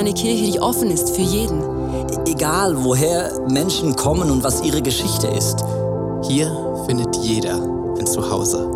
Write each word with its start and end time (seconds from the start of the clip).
Eine 0.00 0.14
Kirche, 0.14 0.50
die 0.50 0.60
offen 0.60 0.90
ist 0.90 1.14
für 1.14 1.20
jeden. 1.20 1.62
Egal, 2.26 2.74
woher 2.84 3.38
Menschen 3.50 3.94
kommen 3.94 4.30
und 4.30 4.42
was 4.42 4.62
ihre 4.62 4.80
Geschichte 4.80 5.26
ist. 5.26 5.62
Hier 6.22 6.50
findet 6.86 7.14
jeder 7.16 7.56
ein 7.98 8.06
Zuhause. 8.06 8.70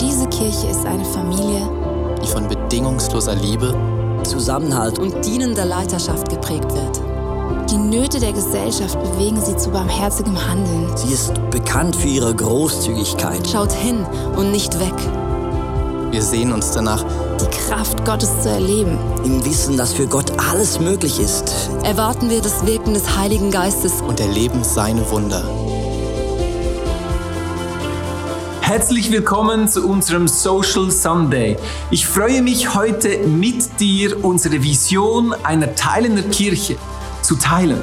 Diese 0.00 0.26
Kirche 0.28 0.68
ist 0.68 0.86
eine 0.86 1.04
Familie, 1.04 1.68
die 2.22 2.26
von 2.26 2.48
bedingungsloser 2.48 3.34
Liebe, 3.34 3.74
Zusammenhalt 4.22 4.98
und 4.98 5.22
dienender 5.22 5.66
Leiterschaft 5.66 6.30
geprägt 6.30 6.72
wird. 6.72 7.02
Die 7.70 7.76
Nöte 7.76 8.18
der 8.18 8.32
Gesellschaft 8.32 8.98
bewegen 8.98 9.42
sie 9.42 9.58
zu 9.58 9.68
barmherzigem 9.68 10.38
Handeln. 10.48 10.96
Sie 10.96 11.12
ist 11.12 11.34
bekannt 11.50 11.94
für 11.94 12.08
ihre 12.08 12.34
Großzügigkeit. 12.34 13.46
Schaut 13.46 13.72
hin 13.72 14.06
und 14.38 14.52
nicht 14.52 14.80
weg. 14.80 14.94
Wir 16.16 16.22
sehen 16.22 16.50
uns 16.50 16.70
danach, 16.70 17.04
die 17.38 17.58
Kraft 17.68 18.02
Gottes 18.06 18.40
zu 18.40 18.48
erleben. 18.48 18.96
Im 19.22 19.44
Wissen, 19.44 19.76
dass 19.76 19.92
für 19.92 20.06
Gott 20.06 20.32
alles 20.38 20.80
möglich 20.80 21.20
ist. 21.20 21.68
Erwarten 21.82 22.30
wir 22.30 22.40
das 22.40 22.64
Wirken 22.64 22.94
des 22.94 23.18
Heiligen 23.18 23.50
Geistes 23.50 24.00
und 24.00 24.18
erleben 24.18 24.64
seine 24.64 25.10
Wunder. 25.10 25.44
Herzlich 28.62 29.12
willkommen 29.12 29.68
zu 29.68 29.86
unserem 29.86 30.26
Social 30.26 30.90
Sunday. 30.90 31.58
Ich 31.90 32.06
freue 32.06 32.40
mich 32.40 32.74
heute 32.74 33.18
mit 33.26 33.78
dir 33.78 34.24
unsere 34.24 34.62
Vision 34.62 35.34
einer 35.42 35.74
teilenden 35.74 36.30
Kirche 36.30 36.78
zu 37.20 37.36
teilen. 37.36 37.82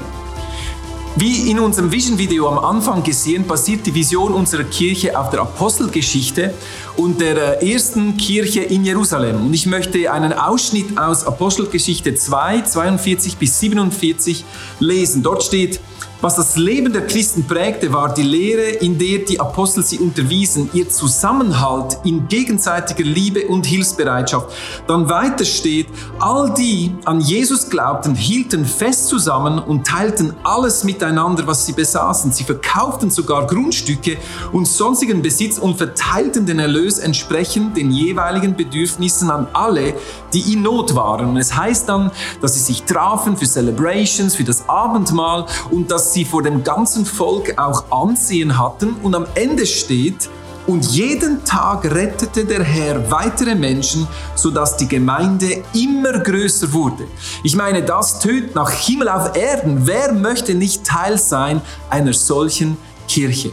Wie 1.16 1.52
in 1.52 1.60
unserem 1.60 1.92
Vision-Video 1.92 2.50
am 2.50 2.58
Anfang 2.58 3.04
gesehen, 3.04 3.46
basiert 3.46 3.86
die 3.86 3.94
Vision 3.94 4.34
unserer 4.34 4.64
Kirche 4.64 5.18
auf 5.18 5.30
der 5.30 5.42
Apostelgeschichte 5.42 6.56
und 6.98 7.22
der 7.22 7.62
äh, 7.62 7.72
ersten 7.72 8.18
Kirche 8.18 8.62
in 8.62 8.84
Jerusalem. 8.84 9.46
Und 9.46 9.54
ich 9.54 9.68
möchte 9.68 10.12
einen 10.12 10.34
Ausschnitt 10.34 10.98
aus 10.98 11.24
Apostelgeschichte 11.28 12.16
2, 12.16 12.62
42 12.62 13.38
bis 13.38 13.60
47 13.60 14.44
lesen. 14.80 15.22
Dort 15.22 15.44
steht, 15.44 15.80
was 16.24 16.38
das 16.38 16.56
Leben 16.56 16.94
der 16.94 17.06
Christen 17.06 17.44
prägte, 17.44 17.92
war 17.92 18.14
die 18.14 18.24
Lehre, 18.24 18.62
in 18.62 18.98
der 18.98 19.20
die 19.20 19.42
Apostel 19.42 19.84
sie 19.84 20.00
unterwiesen, 20.00 20.70
ihr 20.72 20.88
Zusammenhalt 20.88 21.98
in 22.06 22.30
gegenseitiger 22.30 23.04
Liebe 23.04 23.46
und 23.50 23.66
Hilfsbereitschaft. 23.66 24.50
Dann 24.88 25.10
weiter 25.10 25.44
steht, 25.44 25.88
all 26.20 26.54
die 26.54 26.96
an 27.04 27.20
Jesus 27.20 27.70
glaubten, 27.70 28.16
hielten 28.16 28.64
fest 28.66 29.08
zusammen 29.08 29.60
und 29.60 29.86
teilten 29.86 30.34
alles 30.46 30.86
miteinander, 30.86 31.46
was 31.46 31.66
sie 31.66 31.74
besaßen. 31.74 32.32
Sie 32.32 32.46
verkauften 32.46 33.10
sogar 33.10 33.46
Grundstücke 33.46 34.16
und 34.54 34.66
sonstigen 34.66 35.22
Besitz 35.22 35.58
und 35.58 35.76
verteilten 35.76 36.46
den 36.46 36.60
Erlös 36.60 37.00
entsprechend 37.00 37.76
den 37.76 37.92
jeweiligen 37.92 38.56
Bedürfnissen 38.56 39.30
an 39.30 39.48
alle, 39.52 39.94
die 40.32 40.54
in 40.54 40.62
Not 40.62 40.96
waren. 40.96 41.36
Es 41.36 41.54
heißt 41.54 41.90
dann, 41.90 42.12
dass 42.40 42.54
sie 42.54 42.62
sich 42.62 42.84
trafen 42.84 43.36
für 43.36 43.46
Celebrations, 43.46 44.36
für 44.36 44.46
das 44.46 44.70
Abendmahl 44.70 45.48
und 45.70 45.92
dass 45.92 46.13
sie 46.14 46.26
vor 46.26 46.44
dem 46.44 46.64
ganzen 46.64 47.06
Volk 47.06 47.58
auch 47.58 47.92
Ansehen 47.92 48.58
hatten 48.58 48.96
und 49.02 49.16
am 49.16 49.26
Ende 49.36 49.66
steht, 49.66 50.30
und 50.66 50.86
jeden 50.86 51.44
Tag 51.44 51.84
rettete 51.84 52.46
der 52.46 52.64
Herr 52.64 53.12
weitere 53.12 53.54
Menschen, 53.54 54.08
sodass 54.36 54.78
die 54.78 54.88
Gemeinde 54.88 55.62
immer 55.74 56.20
größer 56.20 56.72
wurde. 56.72 57.06
Ich 57.44 57.56
meine, 57.56 57.84
das 57.84 58.20
tönt 58.20 58.56
nach 58.56 58.72
Himmel 58.72 59.10
auf 59.10 59.36
Erden. 59.36 59.86
Wer 59.86 60.14
möchte 60.14 60.54
nicht 60.54 60.86
Teil 60.86 61.18
sein 61.18 61.62
einer 61.90 62.14
solchen 62.14 62.78
Kirche? 63.10 63.52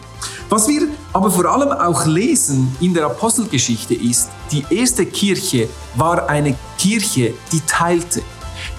Was 0.49 0.69
wir 0.69 0.83
aber 1.13 1.33
vor 1.33 1.47
allem 1.47 1.73
auch 1.73 2.07
lesen 2.07 2.77
in 2.81 2.95
der 2.95 3.07
Apostelgeschichte 3.07 3.95
ist, 3.95 4.29
die 4.53 4.65
erste 4.71 5.05
Kirche 5.07 5.69
war 5.97 6.29
eine 6.29 6.57
Kirche, 6.79 7.35
die 7.51 7.61
teilte. 7.67 8.23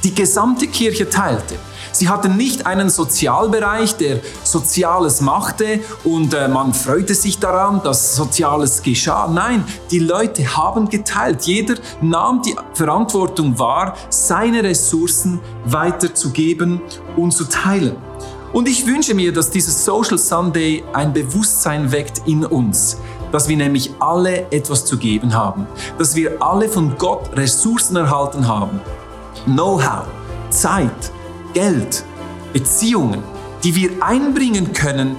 Die 0.03 0.13
gesamte 0.15 0.67
Kirche 0.67 1.09
teilte. 1.09 1.55
Sie 1.91 2.09
hatten 2.09 2.37
nicht 2.37 2.65
einen 2.65 2.89
Sozialbereich, 2.89 3.95
der 3.97 4.19
Soziales 4.43 5.21
machte 5.21 5.81
und 6.03 6.33
äh, 6.33 6.47
man 6.47 6.73
freute 6.73 7.13
sich 7.15 7.39
daran, 7.39 7.81
dass 7.83 8.15
Soziales 8.15 8.81
geschah. 8.81 9.27
Nein, 9.27 9.65
die 9.91 9.99
Leute 9.99 10.55
haben 10.55 10.89
geteilt. 10.89 11.43
Jeder 11.43 11.75
nahm 12.01 12.41
die 12.41 12.55
Verantwortung 12.73 13.59
wahr, 13.59 13.95
seine 14.09 14.63
Ressourcen 14.63 15.39
weiterzugeben 15.65 16.81
und 17.17 17.31
zu 17.31 17.45
teilen. 17.45 17.95
Und 18.53 18.67
ich 18.67 18.85
wünsche 18.85 19.13
mir, 19.13 19.31
dass 19.31 19.49
dieses 19.49 19.85
Social 19.85 20.17
Sunday 20.17 20.83
ein 20.91 21.13
Bewusstsein 21.13 21.91
weckt 21.91 22.27
in 22.27 22.45
uns, 22.45 22.97
dass 23.31 23.47
wir 23.47 23.55
nämlich 23.55 23.91
alle 23.99 24.51
etwas 24.51 24.83
zu 24.83 24.97
geben 24.97 25.33
haben, 25.33 25.67
dass 25.97 26.15
wir 26.15 26.41
alle 26.41 26.67
von 26.67 26.97
Gott 26.97 27.29
Ressourcen 27.37 27.95
erhalten 27.95 28.47
haben. 28.47 28.81
Know-how, 29.45 30.03
Zeit, 30.49 31.11
Geld, 31.53 32.03
Beziehungen, 32.53 33.23
die 33.63 33.75
wir 33.75 33.91
einbringen 34.01 34.73
können 34.73 35.15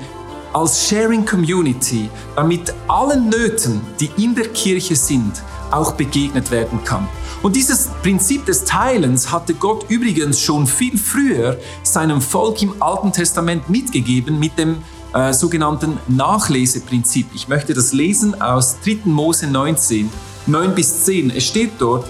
als 0.53 0.89
Sharing 0.89 1.25
Community, 1.25 2.11
damit 2.37 2.75
allen 2.89 3.29
Nöten, 3.29 3.81
die 4.01 4.11
in 4.17 4.35
der 4.35 4.49
Kirche 4.49 4.97
sind, 4.97 5.33
auch 5.71 5.93
begegnet 5.93 6.51
werden 6.51 6.85
kann. 6.85 7.09
Und 7.43 7.57
dieses 7.57 7.89
Prinzip 8.03 8.47
des 8.47 8.65
Teilens 8.65 9.33
hatte 9.33 9.55
Gott 9.55 9.87
übrigens 9.89 10.41
schon 10.41 10.67
viel 10.67 10.97
früher 10.97 11.59
seinem 11.83 12.21
Volk 12.21 12.63
im 12.63 12.81
Alten 12.81 13.13
Testament 13.13 13.69
mitgegeben 13.69 14.39
mit 14.39 14.59
dem 14.59 14.77
äh, 15.15 15.33
sogenannten 15.33 15.99
Nachleseprinzip. 16.09 17.27
Ich 17.35 17.49
möchte 17.49 17.75
das 17.75 17.93
lesen 17.93 18.41
aus 18.41 18.77
3. 18.85 19.01
Mose 19.05 19.47
19, 19.47 20.09
9 20.47 20.75
bis 20.75 21.05
10. 21.05 21.31
Es 21.31 21.45
steht 21.45 21.73
dort, 21.79 22.07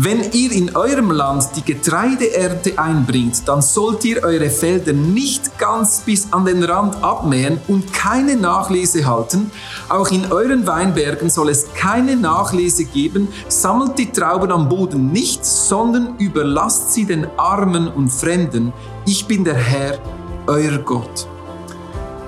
wenn 0.00 0.30
ihr 0.30 0.52
in 0.52 0.76
eurem 0.76 1.10
Land 1.10 1.48
die 1.56 1.64
Getreideernte 1.64 2.78
einbringt, 2.78 3.42
dann 3.48 3.60
sollt 3.60 4.04
ihr 4.04 4.22
eure 4.22 4.48
Felder 4.48 4.92
nicht 4.92 5.58
ganz 5.58 6.02
bis 6.06 6.32
an 6.32 6.44
den 6.44 6.62
Rand 6.62 7.02
abmähen 7.02 7.58
und 7.66 7.92
keine 7.92 8.36
Nachlese 8.36 9.04
halten. 9.06 9.50
Auch 9.88 10.08
in 10.12 10.30
euren 10.30 10.68
Weinbergen 10.68 11.30
soll 11.30 11.48
es 11.48 11.74
keine 11.74 12.14
Nachlese 12.14 12.84
geben. 12.84 13.26
Sammelt 13.48 13.98
die 13.98 14.12
Trauben 14.12 14.52
am 14.52 14.68
Boden 14.68 15.10
nicht, 15.10 15.44
sondern 15.44 16.16
überlasst 16.18 16.92
sie 16.92 17.04
den 17.04 17.26
Armen 17.36 17.88
und 17.88 18.10
Fremden. 18.10 18.72
Ich 19.04 19.26
bin 19.26 19.42
der 19.42 19.56
Herr, 19.56 19.98
euer 20.46 20.78
Gott. 20.78 21.26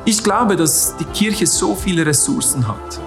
Ich 0.04 0.24
glaube, 0.24 0.56
dass 0.56 0.96
die 0.96 1.04
Kirche 1.04 1.46
so 1.46 1.76
viele 1.76 2.04
Ressourcen 2.04 2.66
hat. 2.66 2.98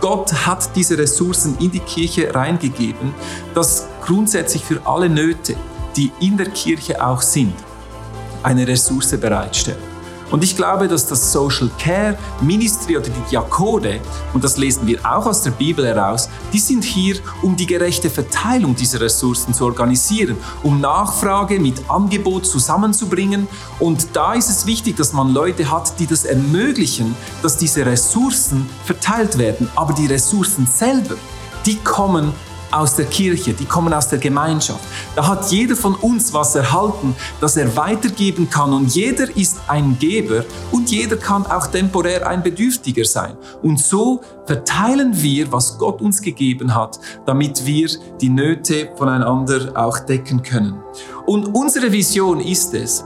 Gott 0.00 0.32
hat 0.46 0.76
diese 0.76 0.98
Ressourcen 0.98 1.56
in 1.58 1.72
die 1.72 1.80
Kirche 1.80 2.32
reingegeben, 2.32 3.12
dass 3.54 3.88
grundsätzlich 4.04 4.64
für 4.64 4.84
alle 4.86 5.08
Nöte, 5.08 5.56
die 5.96 6.12
in 6.20 6.36
der 6.36 6.50
Kirche 6.50 7.04
auch 7.04 7.22
sind, 7.22 7.54
eine 8.42 8.66
Ressource 8.66 9.16
bereitstellt. 9.18 9.78
Und 10.30 10.42
ich 10.42 10.56
glaube, 10.56 10.88
dass 10.88 11.06
das 11.06 11.30
Social 11.30 11.70
Care 11.78 12.18
Ministry 12.40 12.96
oder 12.96 13.08
die 13.08 13.30
Diakone, 13.30 14.00
und 14.32 14.42
das 14.42 14.56
lesen 14.56 14.86
wir 14.86 14.98
auch 15.04 15.26
aus 15.26 15.42
der 15.42 15.52
Bibel 15.52 15.86
heraus, 15.86 16.28
die 16.52 16.58
sind 16.58 16.82
hier, 16.82 17.16
um 17.42 17.54
die 17.54 17.66
gerechte 17.66 18.10
Verteilung 18.10 18.74
dieser 18.74 19.00
Ressourcen 19.00 19.54
zu 19.54 19.64
organisieren, 19.64 20.36
um 20.62 20.80
Nachfrage 20.80 21.60
mit 21.60 21.88
Angebot 21.88 22.46
zusammenzubringen. 22.46 23.46
Und 23.78 24.08
da 24.14 24.32
ist 24.32 24.48
es 24.48 24.66
wichtig, 24.66 24.96
dass 24.96 25.12
man 25.12 25.32
Leute 25.32 25.70
hat, 25.70 26.00
die 26.00 26.06
das 26.06 26.24
ermöglichen, 26.24 27.14
dass 27.42 27.56
diese 27.56 27.86
Ressourcen 27.86 28.68
verteilt 28.84 29.38
werden. 29.38 29.70
Aber 29.76 29.92
die 29.92 30.06
Ressourcen 30.06 30.66
selber, 30.66 31.14
die 31.64 31.76
kommen 31.76 32.32
aus 32.74 32.96
der 32.96 33.06
Kirche, 33.06 33.52
die 33.52 33.64
kommen 33.64 33.92
aus 33.92 34.08
der 34.08 34.18
Gemeinschaft. 34.18 34.84
Da 35.14 35.26
hat 35.26 35.50
jeder 35.50 35.76
von 35.76 35.94
uns 35.94 36.32
was 36.32 36.54
erhalten, 36.54 37.14
das 37.40 37.56
er 37.56 37.76
weitergeben 37.76 38.50
kann 38.50 38.72
und 38.72 38.94
jeder 38.94 39.34
ist 39.36 39.60
ein 39.68 39.96
Geber 39.98 40.44
und 40.72 40.90
jeder 40.90 41.16
kann 41.16 41.46
auch 41.46 41.66
temporär 41.68 42.26
ein 42.26 42.42
Bedürftiger 42.42 43.04
sein. 43.04 43.36
Und 43.62 43.78
so 43.78 44.20
verteilen 44.46 45.12
wir, 45.22 45.50
was 45.52 45.78
Gott 45.78 46.00
uns 46.00 46.20
gegeben 46.20 46.74
hat, 46.74 46.98
damit 47.26 47.64
wir 47.64 47.88
die 48.20 48.28
Nöte 48.28 48.90
voneinander 48.96 49.72
auch 49.74 49.98
decken 50.00 50.42
können. 50.42 50.82
Und 51.26 51.54
unsere 51.54 51.90
Vision 51.90 52.40
ist 52.40 52.74
es, 52.74 53.04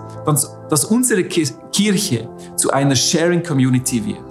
dass 0.69 0.85
unsere 0.85 1.25
Kirche 1.25 2.29
zu 2.57 2.71
einer 2.71 2.97
Sharing 2.97 3.43
Community 3.43 4.05
wird 4.05 4.28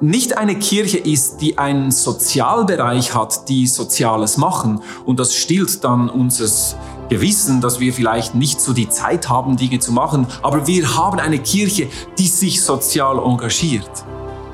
nicht 0.00 0.38
eine 0.38 0.56
Kirche 0.58 0.98
ist, 0.98 1.38
die 1.38 1.58
einen 1.58 1.90
Sozialbereich 1.90 3.14
hat, 3.14 3.48
die 3.48 3.66
Soziales 3.66 4.36
machen. 4.36 4.80
Und 5.04 5.20
das 5.20 5.34
stillt 5.34 5.84
dann 5.84 6.08
unseres 6.08 6.76
Gewissen, 7.08 7.60
dass 7.60 7.78
wir 7.78 7.92
vielleicht 7.92 8.34
nicht 8.34 8.60
so 8.60 8.72
die 8.72 8.88
Zeit 8.88 9.28
haben, 9.28 9.56
Dinge 9.56 9.78
zu 9.78 9.92
machen, 9.92 10.26
aber 10.42 10.66
wir 10.66 10.96
haben 10.96 11.20
eine 11.20 11.38
Kirche, 11.38 11.88
die 12.18 12.26
sich 12.26 12.62
sozial 12.62 13.18
engagiert. 13.18 13.90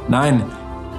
Nein, 0.09 0.45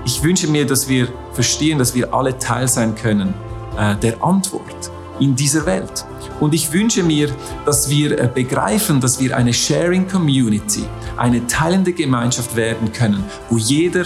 ich 0.05 0.23
wünsche 0.23 0.47
mir, 0.47 0.65
dass 0.65 0.87
wir 0.89 1.09
verstehen, 1.33 1.77
dass 1.77 1.93
wir 1.93 2.13
alle 2.13 2.37
Teil 2.39 2.67
sein 2.67 2.95
können 2.95 3.33
äh, 3.77 3.95
der 3.97 4.23
Antwort 4.23 4.91
in 5.23 5.35
dieser 5.35 5.65
Welt. 5.65 6.05
Und 6.39 6.53
ich 6.53 6.71
wünsche 6.73 7.03
mir, 7.03 7.29
dass 7.65 7.89
wir 7.89 8.19
äh, 8.19 8.27
begreifen, 8.27 8.99
dass 8.99 9.19
wir 9.19 9.35
eine 9.35 9.53
Sharing 9.53 10.07
Community, 10.07 10.83
eine 11.17 11.45
teilende 11.47 11.93
Gemeinschaft 11.93 12.55
werden 12.55 12.91
können, 12.91 13.23
wo 13.49 13.57
jeder 13.57 14.05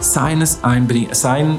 seines 0.00 0.62
einbringt, 0.64 1.14
sein 1.14 1.58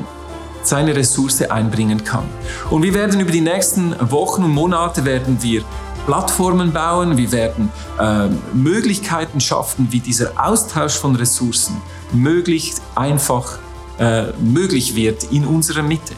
seine 0.63 0.95
Ressource 0.95 1.43
einbringen 1.43 2.03
kann. 2.03 2.25
Und 2.71 2.81
wir 2.81 2.95
werden 2.95 3.19
über 3.19 3.31
die 3.31 3.41
nächsten 3.41 3.95
Wochen 4.11 4.43
und 4.43 4.51
Monate 4.51 5.05
werden 5.05 5.37
wir 5.41 5.61
Plattformen 6.07 6.71
bauen, 6.71 7.17
wir 7.17 7.31
werden 7.31 7.71
äh, 7.99 8.29
Möglichkeiten 8.55 9.39
schaffen, 9.39 9.87
wie 9.91 9.99
dieser 9.99 10.31
Austausch 10.43 10.93
von 10.93 11.15
Ressourcen 11.15 11.81
möglichst 12.13 12.81
einfach 12.95 13.59
äh, 13.99 14.31
möglich 14.39 14.95
wird 14.95 15.31
in 15.31 15.45
unserer 15.45 15.83
Mitte. 15.83 16.15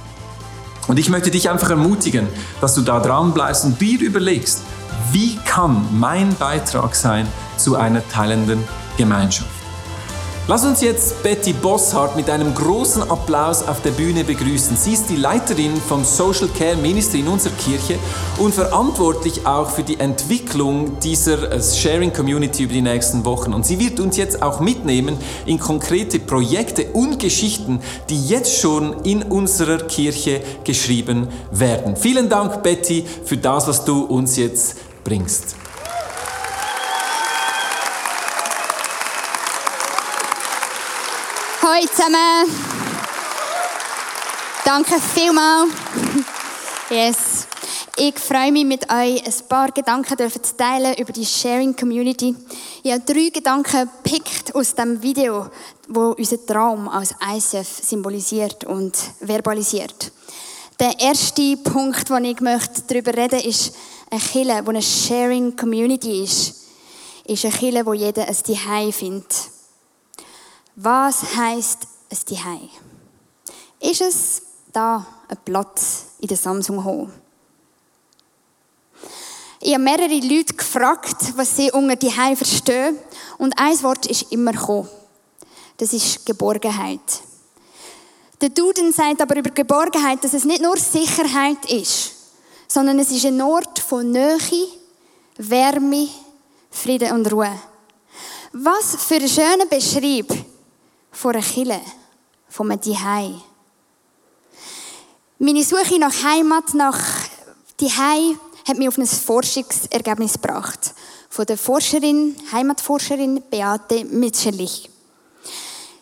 Und 0.88 1.00
ich 1.00 1.10
möchte 1.10 1.32
dich 1.32 1.50
einfach 1.50 1.70
ermutigen, 1.70 2.28
dass 2.62 2.74
du 2.74 2.82
da 2.82 3.00
dran 3.00 3.34
bleibst 3.34 3.66
und 3.66 3.80
dir 3.82 4.00
überlegst, 4.00 4.64
wie 5.12 5.38
kann 5.46 5.86
mein 5.92 6.34
Beitrag 6.36 6.96
sein 6.96 7.28
zu 7.58 7.76
einer 7.76 8.08
teilenden 8.08 8.64
Gemeinschaft. 8.98 9.57
Lass 10.50 10.64
uns 10.64 10.80
jetzt 10.80 11.22
Betty 11.24 11.52
Bosshardt 11.52 12.16
mit 12.16 12.30
einem 12.30 12.56
großen 12.56 13.02
Applaus 13.12 13.68
auf 13.68 13.82
der 13.82 13.92
Bühne 13.92 14.24
begrüßen. 14.24 14.78
Sie 14.78 14.94
ist 14.94 15.10
die 15.10 15.18
Leiterin 15.18 15.76
vom 15.76 16.06
Social 16.06 16.48
Care 16.58 16.78
Ministry 16.78 17.20
in 17.20 17.28
unserer 17.28 17.54
Kirche 17.56 18.00
und 18.38 18.54
verantwortlich 18.54 19.46
auch 19.46 19.70
für 19.70 19.84
die 19.84 20.00
Entwicklung 20.00 21.02
dieser 21.02 21.52
äh, 21.52 21.62
Sharing 21.62 22.14
Community 22.14 22.64
über 22.64 22.72
die 22.72 22.82
nächsten 22.82 23.26
Wochen. 23.26 23.54
Und 23.54 23.66
sie 23.66 23.78
wird 23.78 24.00
uns 24.00 24.16
jetzt 24.16 24.42
auch 24.42 24.62
mitnehmen 24.62 25.18
in 25.46 25.60
konkrete 25.60 26.18
Projekte 26.18 26.94
und 26.94 27.20
Geschichten, 27.20 27.82
die 28.10 28.30
jetzt 28.30 28.58
schon 28.58 29.04
in 29.04 29.24
unserer 29.24 29.80
Kirche 29.80 30.40
geschrieben 30.64 31.28
werden. 31.52 31.98
Vielen 31.98 32.30
Dank, 32.30 32.64
Betty, 32.64 33.06
für 33.26 33.36
das, 33.36 33.68
was 33.68 33.84
du 33.84 34.06
uns 34.06 34.38
jetzt 34.38 34.78
bringst. 35.04 35.58
Hallo 41.70 41.86
zusammen. 41.86 42.50
Danke 44.64 45.02
vielmals. 45.02 45.70
Yes. 46.90 47.48
Ich 47.98 48.18
freue 48.18 48.54
mich, 48.54 48.64
mit 48.64 48.90
euch 48.90 49.26
ein 49.26 49.48
paar 49.50 49.72
Gedanken 49.72 50.18
zu 50.18 50.56
teilen 50.56 50.96
über 50.96 51.12
die 51.12 51.26
Sharing 51.26 51.76
Community. 51.76 52.36
Ich 52.84 52.92
habe 52.92 53.02
drei 53.02 53.30
Gedanken 53.34 53.90
gepickt 54.02 54.56
aus 54.56 54.76
dem 54.76 55.02
Video, 55.02 55.50
wo 55.90 56.12
unser 56.12 56.46
Traum 56.46 56.88
als 56.88 57.14
ICF 57.22 57.82
symbolisiert 57.84 58.64
und 58.64 58.96
verbalisiert. 59.20 60.14
Der 60.80 60.98
erste 60.98 61.58
Punkt, 61.58 62.10
den 62.10 62.26
ich 62.26 62.40
möchte 62.40 62.84
darüber 62.88 63.14
reden 63.14 63.42
möchte, 63.42 63.50
ist 63.50 63.76
eine 64.10 64.22
Kirche, 64.22 64.64
die 64.64 64.70
eine 64.70 64.82
Sharing 64.82 65.56
Community 65.58 66.24
ist. 66.24 66.54
Ist 67.26 67.44
eine 67.44 67.54
Kirche, 67.54 67.86
wo 67.86 67.94
jeder 67.94 68.26
ein 68.26 68.36
Zuhause 68.36 68.94
findet. 68.94 69.57
Was 70.80 71.36
heißt 71.36 71.88
es 72.08 72.24
Zuhause? 72.24 72.70
Ist 73.80 74.02
es 74.02 74.42
da 74.72 75.08
ein 75.28 75.38
Platz 75.44 76.06
in 76.20 76.28
der 76.28 76.38
Samsung 76.38 76.86
Hall? 76.86 77.10
Ich 79.60 79.74
habe 79.74 79.84
mehrere 79.84 80.20
Leute 80.20 80.54
gefragt, 80.54 81.36
was 81.36 81.58
sie 81.58 81.72
unter 81.72 81.96
die 81.96 82.12
verstehen. 82.12 82.96
Und 83.40 83.58
ein 83.58 83.82
Wort 83.82 84.06
ist 84.06 84.32
immer 84.32 84.52
gekommen. 84.52 84.88
Das 85.78 85.94
ist 85.94 86.24
Geborgenheit. 86.28 87.24
Der 88.40 88.50
Duden 88.50 88.94
sagt 88.94 89.20
aber 89.20 89.38
über 89.38 89.50
Geborgenheit, 89.50 90.24
dass 90.24 90.36
es 90.36 90.46
nicht 90.46 90.62
nur 90.62 90.78
Sicherheit 90.78 91.72
ist, 91.72 92.14
sondern 92.68 93.00
es 93.00 93.10
ist 93.10 93.26
ein 93.26 93.42
Ort 93.42 93.80
von 93.80 94.12
Nähe, 94.12 94.68
Wärme, 95.38 96.08
Frieden 96.70 97.14
und 97.14 97.32
Ruhe. 97.32 97.60
Was 98.54 98.96
für 98.96 99.16
ein 99.16 99.28
schöner 99.28 99.66
Beschrieb 99.66 100.32
von 101.12 101.36
einer 101.36 101.44
Kille, 101.44 101.82
von 102.50 102.72
einem 102.72 102.82
Zuhause. 102.82 103.42
Meine 105.40 105.64
Suche 105.64 106.00
nach 106.00 106.24
Heimat, 106.24 106.74
nach 106.74 107.00
Zuhause, 107.78 108.40
hat 108.68 108.78
mich 108.78 108.88
auf 108.88 108.98
ein 108.98 109.06
Forschungsergebnis 109.06 110.34
gebracht. 110.34 110.94
Von 111.30 111.46
der 111.46 111.58
Forscherin, 111.58 112.36
Heimatforscherin 112.52 113.42
Beate 113.50 114.06
Mitscherlich. 114.06 114.90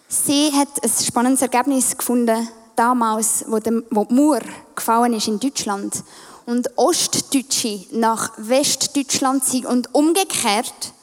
Sie 0.07 0.51
hat 0.53 0.83
ein 0.83 0.89
spannendes 0.89 1.41
Ergebnis 1.41 1.97
gefunden, 1.97 2.47
damals, 2.75 3.45
wo, 3.47 3.59
die 3.59 3.83
Mauer 3.89 4.41
gefallen 4.75 5.13
ist 5.13 5.27
in 5.27 5.39
Deutschland 5.39 6.03
und 6.45 6.69
Ostdeutsche 6.77 7.85
nach 7.91 8.31
Westdeutschland 8.37 9.43
sind 9.43 9.65
und 9.65 9.93
umgekehrt, 9.93 10.93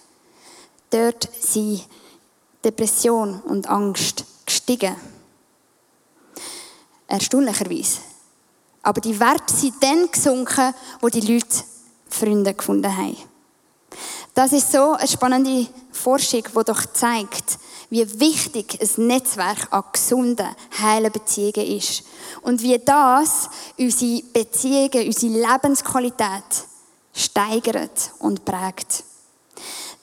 dort 0.91 1.29
sind 1.41 1.83
Depression 2.65 3.41
und 3.43 3.69
Angst 3.69 4.25
gestiegen. 4.47 4.97
Erstaunlicherweise. 7.07 7.99
Aber 8.83 9.01
die 9.01 9.19
Werte 9.19 9.55
sind 9.55 9.83
dann 9.83 10.11
gesunken, 10.11 10.75
wo 11.01 11.09
die 11.09 11.21
Leute 11.21 11.65
Freunde 12.09 12.55
gefunden 12.55 12.97
haben. 12.97 13.17
Das 14.35 14.53
ist 14.53 14.73
so 14.73 14.93
eine 14.93 15.07
spannende 15.07 15.67
Forschung, 15.93 16.43
die 16.43 16.65
doch 16.65 16.87
zeigt, 16.95 17.59
wie 17.91 18.21
wichtig 18.21 18.79
ein 18.81 19.07
Netzwerk 19.07 19.71
an 19.71 19.85
gesunden, 19.93 20.49
heilen 20.81 21.13
Beziehungen 21.13 21.77
ist. 21.77 22.03
Und 22.41 22.63
wie 22.63 22.79
das 22.79 23.51
unsere 23.79 24.23
Beziehungen, 24.33 25.07
unsere 25.07 25.33
Lebensqualität 25.33 26.65
steigert 27.13 28.13
und 28.21 28.45
prägt. 28.45 29.05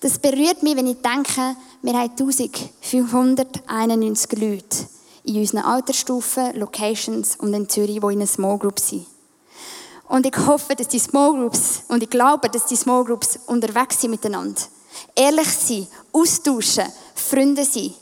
Das 0.02 0.18
berührt 0.18 0.64
mich, 0.64 0.78
wenn 0.78 0.88
ich 0.88 1.02
denke, 1.02 1.58
wir 1.82 1.94
haben 1.94 2.12
1591 2.12 4.40
Leute 4.40 4.88
in 5.26 5.36
unseren 5.38 5.60
Altersstufen, 5.60 6.56
Locations 6.56 7.36
und 7.36 7.54
in 7.54 7.68
Zürich, 7.68 8.00
die 8.00 8.06
in 8.06 8.12
einer 8.12 8.26
Small 8.26 8.58
Group 8.58 8.80
sind. 8.80 9.06
Und 10.08 10.26
ich 10.26 10.38
hoffe, 10.38 10.74
dass 10.76 10.88
die 10.88 11.00
Small 11.00 11.34
Groups, 11.34 11.82
und 11.90 12.02
ich 12.02 12.10
glaube, 12.10 12.50
dass 12.50 12.66
die 12.66 12.78
Small 12.78 13.04
Groups 13.04 13.40
unterwegs 13.46 14.00
sind 14.00 14.12
miteinander. 14.12 14.62
Ehrlich 15.16 15.50
sind, 15.50 15.90
austauschen, 16.14 16.86
Freunde 17.14 17.66
sind. 17.66 17.94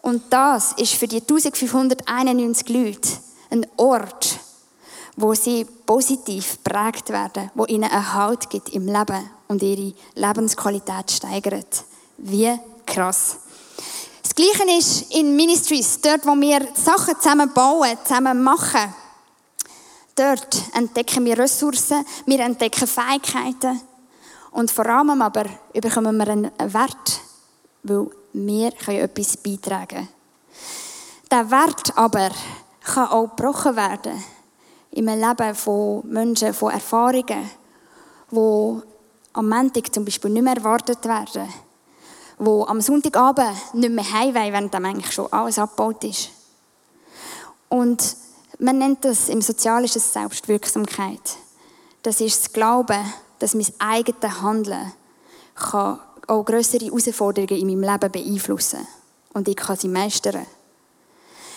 Und 0.00 0.22
das 0.30 0.72
ist 0.72 0.94
für 0.94 1.06
die 1.06 1.20
1591 1.20 2.68
Leute 2.70 3.10
ein 3.50 3.66
Ort, 3.76 4.38
wo 5.16 5.34
sie 5.34 5.64
positiv 5.64 6.58
prägt 6.64 7.10
werden, 7.10 7.50
wo 7.54 7.64
ihnen 7.66 7.90
einen 7.90 8.14
Halt 8.14 8.50
gibt 8.50 8.70
im 8.70 8.86
Leben 8.86 9.30
und 9.48 9.62
ihre 9.62 9.94
Lebensqualität 10.14 11.10
steigert. 11.10 11.84
Wie 12.18 12.58
krass. 12.86 13.38
Das 14.22 14.34
Gleiche 14.34 14.78
ist 14.78 15.14
in 15.14 15.36
Ministries, 15.36 16.00
dort, 16.00 16.26
wo 16.26 16.34
wir 16.40 16.66
Sachen 16.74 17.14
zusammen 17.20 17.52
bauen, 17.52 17.96
zusammen 18.02 18.42
machen. 18.42 18.94
Dort 20.16 20.62
entdecken 20.74 21.24
wir 21.24 21.38
Ressourcen, 21.38 22.04
wir 22.26 22.40
entdecken 22.40 22.86
Fähigkeiten 22.86 23.80
und 24.52 24.70
vor 24.70 24.86
allem 24.86 25.20
aber 25.22 25.44
bekommen 25.72 26.16
wir 26.16 26.28
einen 26.28 26.50
Wert, 26.58 27.20
weil 27.82 28.08
wir 28.32 28.72
können 28.72 29.00
etwas 29.00 29.36
beitragen 29.36 29.88
können. 29.88 30.08
Der 31.30 31.50
Wert 31.50 31.96
aber 31.96 32.30
kann 32.84 33.08
auch 33.08 33.28
gebrochen 33.34 33.76
werden 33.76 34.22
im 34.94 35.06
Leben 35.06 35.54
von 35.54 36.02
Menschen, 36.08 36.54
von 36.54 36.72
Erfahrungen, 36.72 37.50
die 38.30 38.80
am 39.32 39.48
Montag 39.48 39.92
zum 39.92 40.04
Beispiel 40.04 40.30
nicht 40.30 40.42
mehr 40.42 40.56
erwartet 40.56 41.04
werden, 41.04 41.48
die 42.38 42.64
am 42.66 42.80
Sonntagabend 42.80 43.74
nicht 43.74 43.90
mehr 43.90 44.12
heim 44.12 44.34
wollen, 44.34 44.52
während 44.52 44.74
eigentlich 44.74 45.12
schon 45.12 45.32
alles 45.32 45.58
abgebaut 45.58 46.04
ist. 46.04 46.30
Und 47.68 48.16
man 48.60 48.78
nennt 48.78 49.04
das 49.04 49.28
im 49.28 49.42
Sozialen 49.42 49.88
Selbstwirksamkeit. 49.88 51.36
Das 52.02 52.20
ist 52.20 52.44
das 52.44 52.52
Glauben, 52.52 53.04
dass 53.40 53.54
mein 53.54 53.66
eigenes 53.80 54.42
Handeln 54.42 54.92
kann 55.56 55.98
auch 56.28 56.44
größere 56.44 56.86
Herausforderungen 56.86 57.60
in 57.60 57.80
meinem 57.80 57.90
Leben 57.90 58.12
beeinflussen 58.12 58.86
und 59.32 59.48
ich 59.48 59.56
kann 59.56 59.76
sie 59.76 59.88
meistern. 59.88 60.46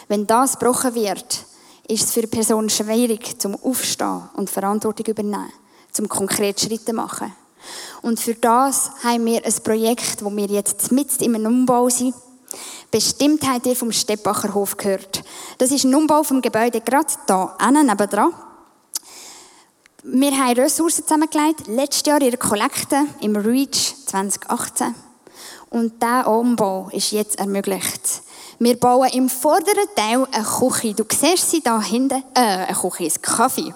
Wenn 0.08 0.26
das 0.26 0.58
gebrochen 0.58 0.96
wird, 0.96 1.46
ist 1.88 2.04
es 2.04 2.12
für 2.12 2.22
die 2.22 2.28
Person 2.28 2.70
schwierig, 2.70 3.40
zum 3.40 3.56
Aufstehen 3.56 4.30
und 4.36 4.50
Verantwortung 4.50 5.06
übernehmen, 5.06 5.52
zum 5.92 6.10
konkrete 6.10 6.66
Schritte 6.66 6.94
machen. 6.94 7.34
Und 8.02 8.20
für 8.20 8.36
das 8.36 8.92
haben 9.04 9.26
wir 9.26 9.46
ein 9.46 9.64
Projekt, 9.64 10.24
wo 10.24 10.36
wir 10.36 10.48
jetzt 10.48 10.92
mit 10.92 11.22
im 11.22 11.36
Umbau 11.36 11.90
sind. 11.90 12.14
Bestimmt 12.92 13.46
habt 13.48 13.66
ihr 13.66 13.76
vom 13.76 13.92
Steppacher 13.92 14.54
Hof 14.54 14.78
gehört. 14.78 15.24
Das 15.58 15.72
ist 15.72 15.84
ein 15.84 15.94
Umbau 15.94 16.24
vom 16.24 16.42
Gebäude 16.42 16.82
gerade 16.82 17.14
hier, 17.28 17.84
nebenan. 17.84 18.34
Wir 20.04 20.32
haben 20.32 20.60
Ressourcen 20.60 21.04
zusammengelegt, 21.04 21.68
letztes 21.68 22.06
Jahr 22.06 22.22
in 22.22 22.30
der 22.30 22.40
Kollekte 22.40 23.06
im 23.20 23.36
REACH 23.36 23.96
2018. 24.06 24.96
Und 25.70 26.02
dieser 26.02 26.28
Umbau 26.28 26.90
ist 26.94 27.12
jetzt 27.12 27.40
ermöglicht. 27.40 28.22
Wir 28.60 28.76
bauen 28.76 29.08
im 29.14 29.30
vorderen 29.30 29.88
Teil 29.96 30.28
eine 30.32 30.44
Küche. 30.44 30.96
Du 30.96 31.04
siehst 31.08 31.52
sie 31.52 31.62
da 31.62 31.80
hinten, 31.80 32.24
äh, 32.34 32.40
eine 32.40 32.76
Küche, 32.76 33.04
ein 33.04 33.22
Kaffee. 33.22 33.72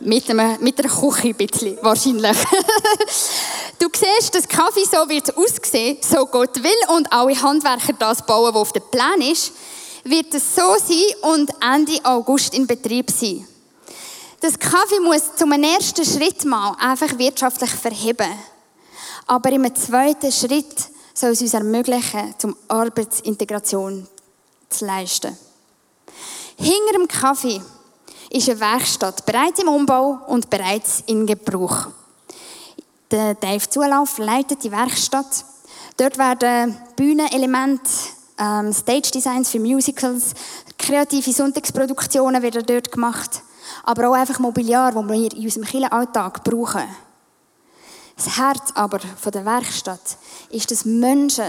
Mit, 0.00 0.30
einem, 0.30 0.56
mit 0.62 0.78
einer 0.78 0.88
Küche 0.88 1.28
ein 1.28 1.34
bisschen, 1.34 1.76
wahrscheinlich. 1.82 2.36
du 3.78 3.88
siehst, 3.94 4.34
das 4.34 4.48
Kaffee 4.48 4.84
so 4.84 5.06
wird 5.10 5.36
aussehen, 5.36 5.98
so 6.00 6.24
Gott 6.24 6.56
will 6.62 6.96
und 6.96 7.12
alle 7.12 7.40
Handwerker 7.42 7.92
das 7.98 8.24
bauen, 8.24 8.54
was 8.54 8.62
auf 8.62 8.72
dem 8.72 8.84
Plan 8.90 9.20
ist. 9.20 9.52
wird 10.04 10.32
es 10.32 10.54
so 10.54 10.76
sein 10.78 11.32
und 11.34 11.50
Ende 11.60 12.02
August 12.04 12.54
in 12.54 12.66
Betrieb 12.66 13.10
sein. 13.10 13.46
Das 14.40 14.58
Kaffee 14.58 15.00
muss 15.00 15.34
zum 15.36 15.52
ersten 15.52 16.04
Schritt 16.06 16.46
mal 16.46 16.74
einfach 16.80 17.18
wirtschaftlich 17.18 17.72
verheben. 17.72 18.32
Aber 19.26 19.50
im 19.50 19.74
zweiten 19.74 20.32
Schritt 20.32 20.88
soll 21.18 21.30
es 21.30 21.42
uns 21.42 21.54
ermöglichen, 21.54 22.34
zum 22.38 22.56
Arbeitsintegration 22.68 24.06
zu 24.68 24.86
leisten. 24.86 25.36
Hinter 26.56 26.92
dem 26.94 27.08
Kaffee 27.08 27.60
ist 28.30 28.48
eine 28.48 28.60
Werkstatt, 28.60 29.26
bereits 29.26 29.60
im 29.60 29.68
Umbau 29.68 30.20
und 30.28 30.48
bereits 30.48 31.02
in 31.06 31.26
Gebrauch. 31.26 31.88
Der 33.10 33.34
Dave 33.34 33.68
Zulauf 33.68 34.18
leitet 34.18 34.62
die 34.62 34.70
Werkstatt. 34.70 35.44
Dort 35.96 36.18
werden 36.18 36.76
Bühnenelemente, 36.94 37.90
ähm, 38.38 38.72
Stage 38.72 39.10
Designs 39.12 39.50
für 39.50 39.58
Musicals, 39.58 40.34
kreative 40.78 41.32
Sonntagsproduktionen 41.32 42.42
werden 42.42 42.64
dort 42.64 42.92
gemacht, 42.92 43.42
aber 43.84 44.08
auch 44.08 44.14
einfach 44.14 44.38
Mobiliar, 44.38 44.92
das 44.92 45.08
wir 45.08 45.32
in 45.32 45.44
unserem 45.44 45.64
Kirchenalltag 45.64 46.44
brauchen. 46.44 46.84
Das 48.18 48.36
Herz 48.36 48.72
aber 48.74 48.98
von 48.98 49.30
der 49.30 49.44
Werkstatt 49.44 50.18
ist, 50.50 50.72
dass 50.72 50.84
Menschen, 50.84 51.44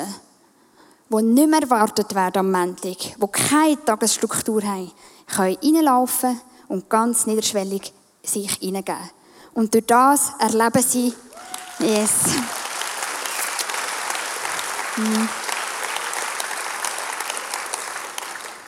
die 1.10 1.24
nicht 1.24 1.50
mehr 1.50 1.64
erwartet 1.64 2.14
werden 2.14 2.38
am 2.38 2.52
Montag, 2.52 2.96
die 3.00 3.28
keine 3.32 3.84
Tagesstruktur 3.84 4.62
haben, 4.62 4.92
können 5.26 5.58
reinlaufen 5.64 6.40
und 6.68 6.88
ganz 6.88 7.26
niederschwellig 7.26 7.92
sich 8.22 8.52
hineingeben. 8.58 9.10
Und 9.56 9.74
durch 9.74 9.88
das 9.88 10.34
erleben 10.38 10.84
sie, 10.84 11.12
yes. 11.80 12.12
Mhm. 14.96 15.30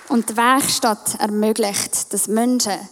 Und 0.09 0.27
die 0.27 0.37
Werkstatt 0.37 1.19
ermöglicht, 1.19 2.11
dass 2.11 2.27
Menschen 2.27 2.89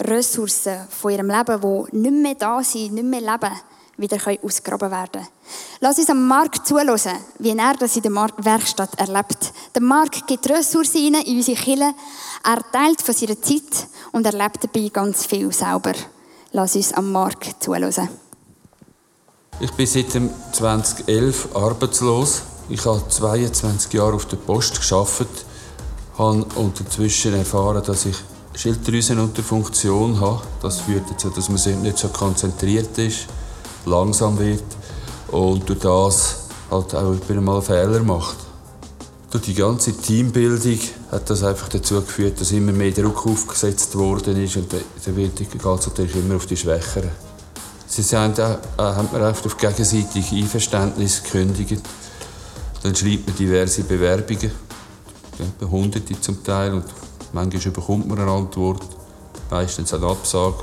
Ressourcen 0.00 0.88
von 0.88 1.10
ihrem 1.10 1.28
Leben, 1.28 1.60
die 1.92 1.96
nicht 1.98 2.22
mehr 2.22 2.34
da 2.36 2.62
sind, 2.62 2.94
nicht 2.94 3.04
mehr 3.04 3.20
leben, 3.20 3.52
wieder 3.96 4.18
ausgraben 4.42 4.90
werden 4.90 5.12
können. 5.12 5.26
Lass 5.80 5.98
uns 5.98 6.10
am 6.10 6.26
Markt 6.26 6.66
zuhören, 6.66 7.18
wie 7.38 7.56
er 7.56 7.74
das 7.74 7.96
in 7.96 8.02
der 8.02 8.12
Werkstatt 8.12 8.98
erlebt. 8.98 9.52
Der 9.74 9.82
Markt 9.82 10.26
gibt 10.26 10.48
Ressourcen 10.48 11.14
in 11.14 11.36
unsere 11.36 11.56
Kirche. 11.56 11.94
Er 12.44 12.72
teilt 12.72 13.02
von 13.02 13.14
seiner 13.14 13.40
Zeit 13.40 13.88
und 14.12 14.26
erlebt 14.26 14.64
dabei 14.64 14.88
ganz 14.88 15.26
viel 15.26 15.52
selber. 15.52 15.92
Lass 16.52 16.76
uns 16.76 16.92
am 16.92 17.10
Markt 17.12 17.62
zuhören. 17.62 18.08
Ich 19.60 19.72
bin 19.72 19.86
seit 19.86 20.10
2011 20.52 21.48
arbeitslos. 21.54 22.42
Ich 22.68 22.84
habe 22.84 23.08
22 23.08 23.92
Jahre 23.92 24.14
auf 24.14 24.26
der 24.26 24.36
Post 24.36 24.76
geschafft, 24.76 25.26
habe 26.18 26.44
unterzwischen 26.56 27.34
erfahren, 27.34 27.82
dass 27.86 28.06
ich 28.06 28.16
Schilddrüsenunterfunktion 28.54 30.20
habe. 30.20 30.42
Das 30.60 30.80
führt 30.80 31.10
dazu, 31.10 31.30
dass 31.30 31.48
man 31.48 31.82
nicht 31.82 31.98
so 31.98 32.08
konzentriert 32.08 32.98
ist 32.98 33.28
langsam 33.86 34.38
wird 34.38 34.64
und 35.28 35.68
durch 35.68 35.78
das 35.80 36.46
halt 36.70 36.94
auch 36.94 37.14
immer 37.28 37.40
mal 37.40 37.62
Fehler 37.62 38.02
macht. 38.02 38.36
Durch 39.30 39.44
die 39.44 39.54
ganze 39.54 39.92
Teambildung 39.92 40.78
hat 41.10 41.28
das 41.28 41.42
einfach 41.42 41.68
dazu 41.68 41.96
geführt, 41.96 42.40
dass 42.40 42.52
immer 42.52 42.72
mehr 42.72 42.92
Druck 42.92 43.26
aufgesetzt 43.26 43.96
worden 43.96 44.42
ist 44.42 44.56
und 44.56 44.72
der 44.72 45.16
wird 45.16 45.36
geht 45.36 45.64
natürlich 45.64 46.16
immer 46.16 46.36
auf 46.36 46.46
die 46.46 46.56
Schwächeren. 46.56 47.10
Sie 47.86 48.02
sind, 48.02 48.38
äh, 48.38 48.56
haben 48.78 49.08
mir 49.12 49.28
oft 49.28 49.46
auf 49.46 49.56
gegenseitig 49.56 50.32
Einverständnis 50.32 51.22
gekündigt. 51.22 51.82
Dann 52.82 52.94
schreibt 52.94 53.26
man 53.26 53.36
diverse 53.36 53.82
Bewerbungen, 53.84 54.50
hunderte 55.70 56.20
zum 56.20 56.42
Teil, 56.42 56.74
und 56.74 56.84
manchmal 57.32 57.72
bekommt 57.72 58.08
man 58.08 58.18
eine 58.18 58.30
Antwort, 58.30 58.82
meistens 59.50 59.92
eine 59.94 60.06
Absage 60.06 60.56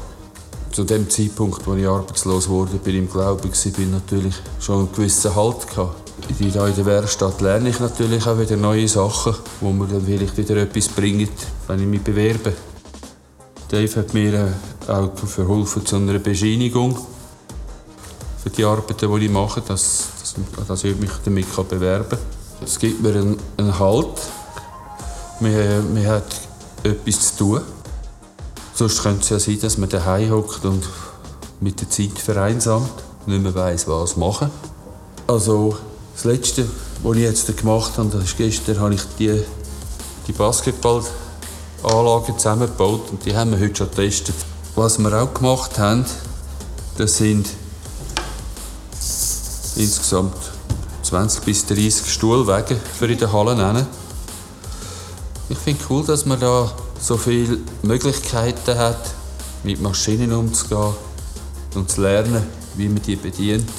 zu 0.73 0.83
dem 0.83 1.09
Zeitpunkt, 1.09 1.67
als 1.67 1.77
ich 1.79 1.87
arbeitslos 1.87 2.49
wurde, 2.49 2.77
bin 2.77 2.95
ich 2.95 3.01
im 3.01 3.09
Glauben, 3.09 3.51
bin 3.75 3.91
natürlich 3.91 4.33
schon 4.59 4.79
einen 4.79 4.91
gewissen 4.91 5.35
Halt 5.35 5.67
gehabt. 5.67 6.11
In 6.39 6.51
der 6.51 6.85
Werkstatt 6.85 7.41
lerne 7.41 7.69
ich 7.69 7.79
natürlich 7.79 8.25
auch 8.25 8.39
wieder 8.39 8.57
neue 8.57 8.87
Sachen, 8.87 9.35
wo 9.61 9.71
mir 9.71 9.87
dann 9.87 10.03
vielleicht 10.03 10.35
wieder 10.37 10.57
etwas 10.57 10.87
bringt, 10.87 11.31
wenn 11.67 11.79
ich 11.79 11.85
mich 11.85 12.01
bewerbe. 12.01 12.53
Dave 13.69 13.95
hat 13.95 14.13
mir 14.13 14.33
äh, 14.87 14.91
auch 14.91 15.15
verholfen 15.15 15.85
zu 15.85 15.95
einer 15.95 16.19
Bescheinigung 16.19 16.97
für 18.41 18.49
die 18.49 18.63
Arbeiten, 18.63 19.19
die 19.19 19.25
ich 19.25 19.31
mache, 19.31 19.61
dass, 19.61 20.07
dass, 20.19 20.67
dass 20.67 20.83
ich 20.83 20.97
mich 20.97 21.11
damit 21.23 21.45
bewerben 21.69 22.09
kann. 22.09 22.19
Es 22.63 22.79
gibt 22.79 23.01
mir 23.01 23.09
einen, 23.09 23.37
einen 23.57 23.79
Halt. 23.79 24.21
Man, 25.39 25.93
man 25.93 26.07
hat 26.07 26.41
etwas 26.83 27.35
zu 27.35 27.37
tun. 27.37 27.61
Sonst 28.75 29.03
könnte 29.03 29.21
es 29.21 29.29
ja 29.29 29.39
sein, 29.39 29.59
dass 29.61 29.77
man 29.77 29.89
daheim 29.89 30.31
hockt 30.31 30.65
und 30.65 30.83
mit 31.59 31.79
der 31.79 31.89
Zeit 31.89 32.17
vereinsamt 32.17 32.91
nicht 33.25 33.41
mehr 33.41 33.55
weiss, 33.55 33.87
was 33.87 34.17
machen. 34.17 34.51
Also 35.27 35.77
das 36.13 36.25
Letzte, 36.25 36.67
was 37.01 37.15
ich 37.15 37.23
jetzt 37.23 37.57
gemacht 37.57 37.93
habe, 37.97 38.09
das 38.09 38.25
ist 38.25 38.37
gestern, 38.37 38.79
habe 38.79 38.95
ich 38.95 39.01
die, 39.17 39.41
die 40.27 40.33
Basketballanlagen 40.33 42.37
zusammengebaut 42.37 43.09
und 43.11 43.25
die 43.25 43.35
haben 43.35 43.51
wir 43.51 43.59
heute 43.59 43.75
schon 43.75 43.89
getestet. 43.89 44.35
Was 44.75 44.99
wir 44.99 45.21
auch 45.21 45.33
gemacht 45.33 45.77
haben, 45.77 46.05
das 46.97 47.17
sind 47.17 47.47
insgesamt 49.75 50.35
20 51.03 51.43
bis 51.43 51.65
30 51.65 52.11
Stuhlwege 52.11 52.77
für 52.97 53.05
in 53.05 53.17
der 53.17 53.31
Halle. 53.31 53.87
Ich 55.49 55.57
finde 55.57 55.83
cool, 55.89 56.03
dass 56.03 56.25
man 56.25 56.39
da 56.39 56.71
so 57.03 57.17
viele 57.17 57.57
Möglichkeiten 57.81 58.77
hat, 58.77 59.13
mit 59.63 59.81
Maschinen 59.81 60.31
umzugehen 60.31 60.93
und 61.75 61.91
zu 61.91 62.01
lernen, 62.01 62.47
wie 62.75 62.87
man 62.87 63.01
die 63.01 63.17
bedient, 63.17 63.69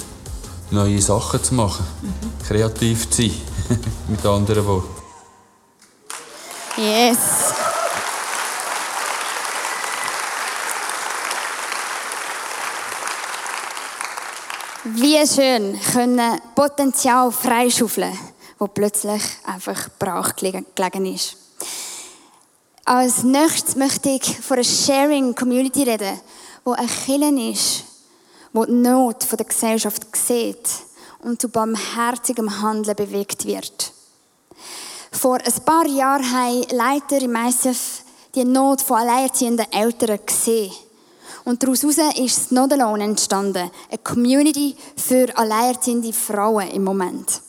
neue 0.69 1.01
Sachen 1.01 1.43
zu 1.43 1.55
machen, 1.55 1.85
mhm. 2.03 2.45
kreativ 2.47 3.09
zu 3.09 3.23
sein, 3.23 3.31
mit 4.07 4.23
anderen 4.25 4.65
Worten. 4.67 4.89
Yes. 6.77 7.17
Wie 14.83 15.27
schön 15.27 15.79
können 15.93 16.39
Potenzial 16.53 17.31
freischaufeln, 17.31 18.15
wo 18.59 18.67
plötzlich 18.67 19.23
einfach 19.45 19.89
brach 19.97 20.35
gelegen 20.35 20.65
ist. 21.07 21.44
Als 22.87 23.23
nächstes 23.23 23.75
möchte 23.75 24.09
ich 24.09 24.39
von 24.41 24.57
einer 24.57 24.63
Sharing 24.63 25.33
Community 25.33 25.81
reden, 25.81 26.19
wo 26.63 26.73
ein 26.73 26.87
Killen 26.87 27.35
ist, 27.39 27.83
wo 28.53 28.63
die 28.63 28.73
Not 28.73 29.25
der 29.31 29.43
Gesellschaft 29.43 30.03
sieht 30.15 30.69
und 31.23 31.41
zu 31.41 31.49
barmherzigem 31.49 32.61
Handeln 32.61 32.95
bewegt 32.95 33.47
wird. 33.47 33.91
Vor 35.11 35.39
ein 35.43 35.65
paar 35.65 35.87
Jahren 35.87 36.31
haben 36.31 36.61
Leiter 36.69 37.19
im 37.19 37.35
ICF 37.35 38.03
die 38.35 38.45
Not 38.45 38.81
von 38.81 38.97
alleinerziehenden 38.97 39.71
Eltern 39.71 40.19
gesehen. 40.23 40.71
Und 41.43 41.63
daraus 41.63 41.83
ist 41.83 41.97
das 41.97 42.51
Not 42.51 42.71
Alone 42.71 43.03
entstanden. 43.03 43.71
Eine 43.89 43.97
Community 44.03 44.75
für 44.95 45.35
alleinerziehende 45.35 46.13
Frauen 46.13 46.69
im 46.69 46.83
Moment. 46.83 47.41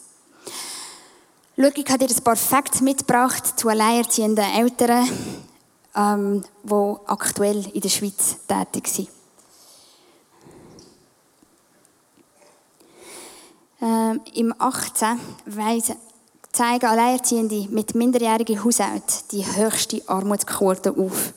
Schau, 1.58 1.70
ich 1.75 1.88
habe 1.88 2.06
dir 2.06 2.14
ein 2.14 2.22
paar 2.22 2.36
Facts 2.36 2.82
mitgebracht 2.82 3.58
zu 3.58 3.70
alleinerziehenden 3.70 4.44
Eltern, 4.44 5.08
ähm, 5.94 6.44
die 6.62 6.94
aktuell 7.06 7.64
in 7.72 7.80
der 7.80 7.88
Schweiz 7.88 8.36
tätig 8.46 8.86
sind. 8.88 9.08
Ähm, 13.80 14.20
Im 14.34 14.54
18 14.58 15.18
weisen, 15.46 15.96
zeigen 16.52 16.84
Alleinerziehende 16.84 17.68
mit 17.70 17.94
minderjährigen 17.94 18.62
Haushalten 18.62 19.14
die 19.30 19.46
höchste 19.46 20.02
Armutsquote 20.06 20.90
auf. 20.90 21.32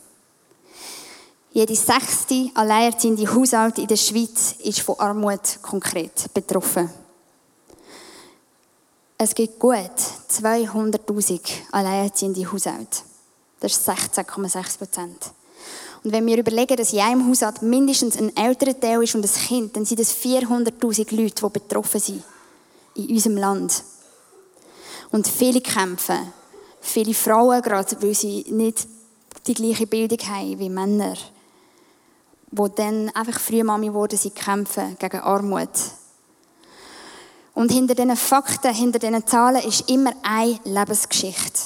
Jede 1.54 1.76
sechste 1.78 2.52
alleinerziehende 2.56 3.34
Haushalt 3.34 3.78
in 3.78 3.88
der 3.88 3.96
Schweiz 3.96 4.56
ist 4.66 4.82
von 4.82 5.00
Armut 5.00 5.60
konkret 5.62 6.34
betroffen. 6.34 6.90
Es 9.22 9.36
gibt 9.36 9.60
gut 9.60 9.76
200.000 10.32 11.42
alleinerziehende 11.74 12.50
Haushalte. 12.50 13.00
Das 13.60 13.74
ist 13.74 13.90
16,6 13.90 14.78
Prozent. 14.78 15.32
Und 16.06 16.14
wenn 16.14 16.26
wir 16.26 16.38
überlegen, 16.38 16.78
dass 16.78 16.94
in 16.94 17.02
einem 17.02 17.28
Haushalt 17.28 17.62
mindestens 17.62 18.16
ein 18.16 18.34
älterer 18.38 18.80
Teil 18.80 19.04
ist 19.04 19.16
und 19.16 19.26
ein 19.26 19.48
Kind, 19.48 19.76
dann 19.76 19.84
sind 19.84 20.00
es 20.00 20.16
400.000 20.16 21.14
Leute, 21.14 21.46
die 21.46 21.60
betroffen 21.60 22.00
sind 22.00 22.24
in 22.96 23.10
unserem 23.10 23.36
Land. 23.36 23.84
Und 25.12 25.28
viele 25.28 25.60
kämpfen. 25.60 26.32
Viele 26.80 27.14
Frauen, 27.14 27.62
gerade 27.62 28.02
weil 28.02 28.16
sie 28.16 28.46
nicht 28.50 28.88
die 29.48 29.54
gleiche 29.54 29.86
Bildung 29.86 30.20
haben 30.30 30.60
wie 30.60 30.70
Männer, 30.70 31.16
die 32.52 32.72
dann 32.74 33.10
einfach 33.10 33.42
früh 33.42 33.66
Mami 33.66 33.88
geworden 33.88 34.18
sind, 34.18 34.36
kämpfen 34.36 34.96
gegen 34.98 35.20
Armut, 35.20 35.68
und 37.60 37.74
hinter 37.74 37.94
diesen 37.94 38.16
Fakten, 38.16 38.74
hinter 38.74 39.00
diesen 39.00 39.28
Zahlen 39.28 39.62
ist 39.62 39.90
immer 39.90 40.14
eine 40.24 40.58
Lebensgeschichte. 40.64 41.60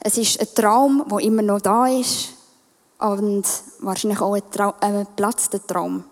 Es 0.00 0.18
ist 0.18 0.40
ein 0.40 0.48
Traum, 0.56 1.04
der 1.08 1.20
immer 1.20 1.42
noch 1.42 1.60
da 1.60 1.86
ist 1.86 2.30
und 2.98 3.44
wahrscheinlich 3.78 4.20
auch 4.20 4.34
ein, 4.34 4.42
Trau 4.50 4.74
ein 4.80 5.06
Platz 5.14 5.48
der 5.50 5.64
Traum. 5.64 6.02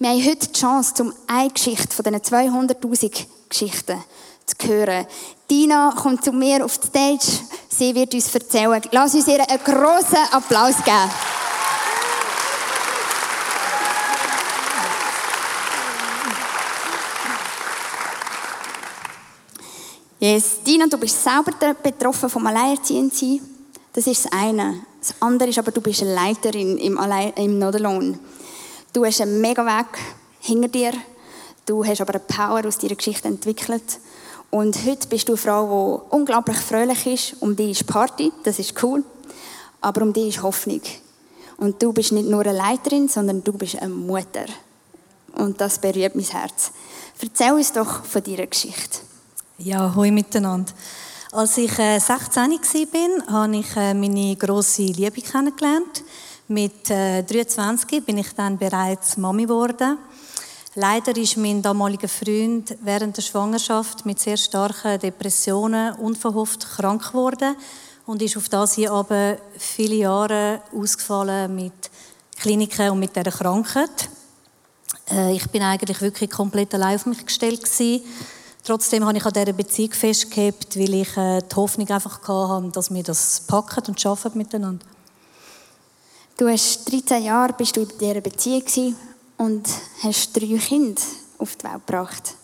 Wir 0.00 0.08
haben 0.08 0.26
heute 0.26 0.48
die 0.48 0.52
Chance, 0.52 1.00
um 1.00 1.12
eine 1.28 1.50
Geschichte 1.50 1.94
von 1.94 2.02
diesen 2.02 2.20
200'000 2.22 3.26
Geschichten 3.48 4.02
zu 4.46 4.68
hören. 4.68 5.06
Dina 5.48 5.94
kommt 5.96 6.24
zu 6.24 6.32
mir 6.32 6.64
auf 6.64 6.76
die 6.76 6.88
Stage. 6.88 7.44
Sie 7.68 7.94
wird 7.94 8.12
uns 8.14 8.34
erzählen. 8.34 8.82
Lass 8.90 9.14
uns 9.14 9.28
ihr 9.28 9.48
einen 9.48 9.62
grossen 9.62 10.18
Applaus 10.32 10.74
geben. 10.84 11.29
Yes. 20.22 20.62
Dina, 20.66 20.86
du 20.86 20.98
bist 20.98 21.24
selber 21.24 21.74
betroffen 21.82 22.28
vom 22.28 22.46
Alleinerziehendsein. 22.46 23.40
Das 23.94 24.06
ist 24.06 24.26
das 24.26 24.32
eine. 24.32 24.80
Das 25.00 25.14
andere 25.18 25.48
ist 25.48 25.58
aber, 25.58 25.70
du 25.70 25.80
bist 25.80 26.02
eine 26.02 26.12
Leiterin 26.12 26.76
im, 26.76 26.98
Allein 26.98 27.32
im 27.36 27.58
Not 27.58 27.76
Du 28.92 29.02
hast 29.06 29.22
einen 29.22 29.40
mega 29.40 29.64
Weg 29.64 29.86
hinter 30.40 30.68
dir. 30.68 30.92
Du 31.64 31.82
hast 31.82 32.02
aber 32.02 32.16
eine 32.16 32.22
Power 32.22 32.66
aus 32.66 32.76
deiner 32.76 32.96
Geschichte 32.96 33.28
entwickelt. 33.28 33.98
Und 34.50 34.84
heute 34.84 35.08
bist 35.08 35.26
du 35.26 35.32
eine 35.32 35.38
Frau, 35.38 36.02
die 36.10 36.14
unglaublich 36.14 36.58
fröhlich 36.58 37.06
ist. 37.06 37.36
Um 37.40 37.56
dich 37.56 37.80
ist 37.80 37.86
Party, 37.86 38.30
das 38.42 38.58
ist 38.58 38.74
cool. 38.82 39.02
Aber 39.80 40.02
um 40.02 40.12
dich 40.12 40.36
ist 40.36 40.42
Hoffnung. 40.42 40.82
Und 41.56 41.82
du 41.82 41.94
bist 41.94 42.12
nicht 42.12 42.28
nur 42.28 42.44
eine 42.44 42.52
Leiterin, 42.52 43.08
sondern 43.08 43.42
du 43.42 43.54
bist 43.54 43.76
eine 43.76 43.88
Mutter. 43.88 44.44
Und 45.32 45.62
das 45.62 45.78
berührt 45.78 46.14
mein 46.14 46.26
Herz. 46.26 46.72
Erzähl 47.22 47.52
uns 47.52 47.72
doch 47.72 48.04
von 48.04 48.22
deiner 48.22 48.46
Geschichte. 48.46 49.09
Ja, 49.62 49.94
hoi 49.94 50.10
miteinander. 50.10 50.72
Als 51.32 51.58
ich 51.58 51.78
äh, 51.78 51.98
16 51.98 52.50
war, 52.50 53.26
habe 53.30 53.56
ich 53.56 53.76
äh, 53.76 53.92
meine 53.92 54.34
grosse 54.34 54.84
Liebe 54.84 55.20
kennengelernt. 55.20 56.02
Mit 56.48 56.88
äh, 56.88 57.22
23 57.22 58.02
bin 58.02 58.16
ich 58.16 58.32
dann 58.34 58.56
bereits 58.56 59.18
Mami 59.18 59.42
geworden. 59.42 59.98
Leider 60.76 61.14
ist 61.14 61.36
mein 61.36 61.60
damaliger 61.60 62.08
Freund 62.08 62.74
während 62.82 63.18
der 63.18 63.22
Schwangerschaft 63.22 64.06
mit 64.06 64.18
sehr 64.18 64.38
starken 64.38 64.98
Depressionen 64.98 65.94
unverhofft 65.96 66.66
krank 66.66 67.08
geworden 67.08 67.54
und 68.06 68.22
ist 68.22 68.38
auf 68.38 68.48
das 68.48 68.76
hier 68.76 68.90
aber 68.92 69.36
viele 69.58 69.96
Jahre 69.96 70.62
ausgefallen 70.74 71.54
mit 71.54 71.90
Kliniken 72.36 72.92
und 72.92 73.00
mit 73.00 73.14
dieser 73.14 73.30
Krankheit. 73.30 74.08
Äh, 75.10 75.34
ich 75.34 75.50
bin 75.50 75.62
eigentlich 75.62 76.00
wirklich 76.00 76.30
komplett 76.30 76.74
allein 76.74 76.96
auf 76.96 77.04
mich 77.04 77.26
gestellt 77.26 77.62
gewesen 77.62 78.00
Trotzdem 78.62 79.06
habe 79.06 79.16
ich 79.16 79.24
an 79.24 79.32
dieser 79.32 79.52
Beziehung 79.52 79.92
festgehalten, 79.92 80.80
weil 80.80 80.94
ich 80.94 81.16
äh, 81.16 81.40
die 81.40 81.56
Hoffnung 81.56 81.88
einfach 81.88 82.20
hatte, 82.28 82.70
dass 82.72 82.92
wir 82.92 83.02
das 83.02 83.42
packen 83.46 83.84
und 83.88 84.00
schaffen 84.00 84.32
miteinander. 84.34 84.84
Du 86.36 86.48
hast 86.48 86.90
13 86.90 87.24
Jahre 87.24 87.52
bist 87.52 87.76
du 87.76 87.82
in 87.82 87.88
dieser 87.98 88.20
Beziehung 88.20 88.96
und 89.38 89.68
hast 90.02 90.36
drei 90.36 90.58
Kinder 90.58 91.00
auf 91.38 91.56
die 91.56 91.64
Welt 91.64 91.86
gebracht. 91.86 92.34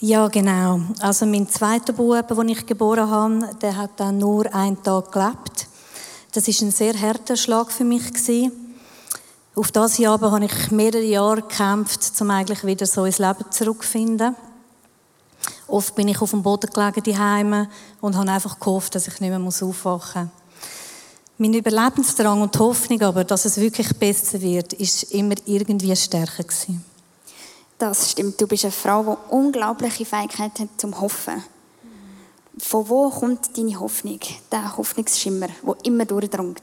Ja, 0.00 0.28
genau. 0.28 0.80
Also 1.00 1.26
mein 1.26 1.48
zweiter 1.48 1.92
Bub, 1.92 2.28
den 2.28 2.48
ich 2.50 2.64
geboren 2.64 3.10
habe, 3.10 3.50
der 3.60 3.76
hat 3.76 3.90
dann 3.96 4.18
nur 4.18 4.52
einen 4.54 4.80
Tag 4.82 5.10
gelebt. 5.10 5.66
Das 6.32 6.46
ist 6.46 6.62
ein 6.62 6.70
sehr 6.70 6.94
harter 7.00 7.36
Schlag 7.36 7.72
für 7.72 7.84
mich. 7.84 8.04
Auf 9.56 9.72
das 9.72 9.98
Jahr 9.98 10.20
habe 10.20 10.44
ich 10.44 10.70
mehrere 10.70 11.02
Jahre 11.02 11.42
gekämpft, 11.42 12.12
um 12.20 12.30
eigentlich 12.30 12.64
wieder 12.64 12.86
so 12.86 13.04
ins 13.04 13.18
Leben 13.18 13.50
zurückzufinden. 13.50 14.36
Oft 15.68 15.94
bin 15.94 16.08
ich 16.08 16.20
auf 16.20 16.30
dem 16.30 16.42
Boden 16.42 16.70
gelegen 16.70 17.02
daheim 17.02 17.68
und 18.00 18.16
habe 18.16 18.30
einfach 18.30 18.58
gehofft, 18.58 18.94
dass 18.94 19.06
ich 19.06 19.20
nicht 19.20 19.30
mehr 19.30 19.40
aufwachen 19.40 20.22
muss. 20.22 20.32
Mein 21.40 21.54
Überlebensdrang 21.54 22.42
und 22.42 22.54
die 22.54 22.58
Hoffnung 22.58 23.00
aber, 23.02 23.22
dass 23.22 23.44
es 23.44 23.58
wirklich 23.58 23.96
besser 23.96 24.40
wird, 24.40 24.72
ist 24.72 25.04
immer 25.12 25.36
irgendwie 25.46 25.94
stärker 25.94 26.42
gewesen. 26.42 26.84
Das 27.78 28.10
stimmt. 28.10 28.40
Du 28.40 28.48
bist 28.48 28.64
eine 28.64 28.72
Frau, 28.72 29.04
die 29.04 29.34
unglaubliche 29.34 30.04
Fähigkeit 30.04 30.58
hat 30.58 30.68
zum 30.78 31.00
Hoffen. 31.00 31.44
Von 32.58 32.88
wo 32.88 33.08
kommt 33.08 33.56
deine 33.56 33.78
Hoffnung, 33.78 34.18
der 34.50 34.76
Hoffnungsschimmer, 34.76 35.46
der 35.64 35.76
immer 35.84 36.04
durchdrängt? 36.04 36.62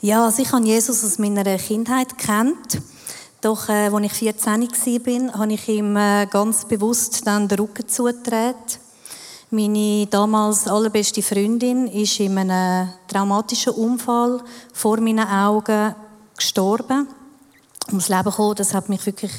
Ja, 0.00 0.24
also 0.24 0.42
ich 0.42 0.50
habe 0.50 0.64
Jesus 0.64 1.04
aus 1.04 1.18
meiner 1.18 1.44
Kindheit 1.58 2.18
kennt. 2.18 2.82
Doch 3.42 3.68
äh, 3.68 3.88
als 3.88 4.04
ich 4.04 4.12
14 4.12 4.62
war, 4.62 5.40
habe 5.40 5.52
ich 5.52 5.68
ihm 5.68 5.96
äh, 5.96 6.26
ganz 6.30 6.64
bewusst 6.64 7.26
dann 7.26 7.48
den 7.48 7.58
Rücken 7.58 7.88
zugedreht. 7.88 8.78
Meine 9.50 10.06
damals 10.06 10.68
allerbeste 10.68 11.22
Freundin 11.22 11.88
ist 11.88 12.20
in 12.20 12.38
einem 12.38 12.90
traumatischen 13.08 13.72
Unfall 13.72 14.40
vor 14.72 15.00
meinen 15.00 15.26
Augen 15.26 15.92
gestorben. 16.36 17.08
Ums 17.88 18.08
Leben 18.08 18.22
gekommen, 18.22 18.54
das 18.54 18.74
hat 18.74 18.88
mich 18.88 19.04
wirklich 19.04 19.32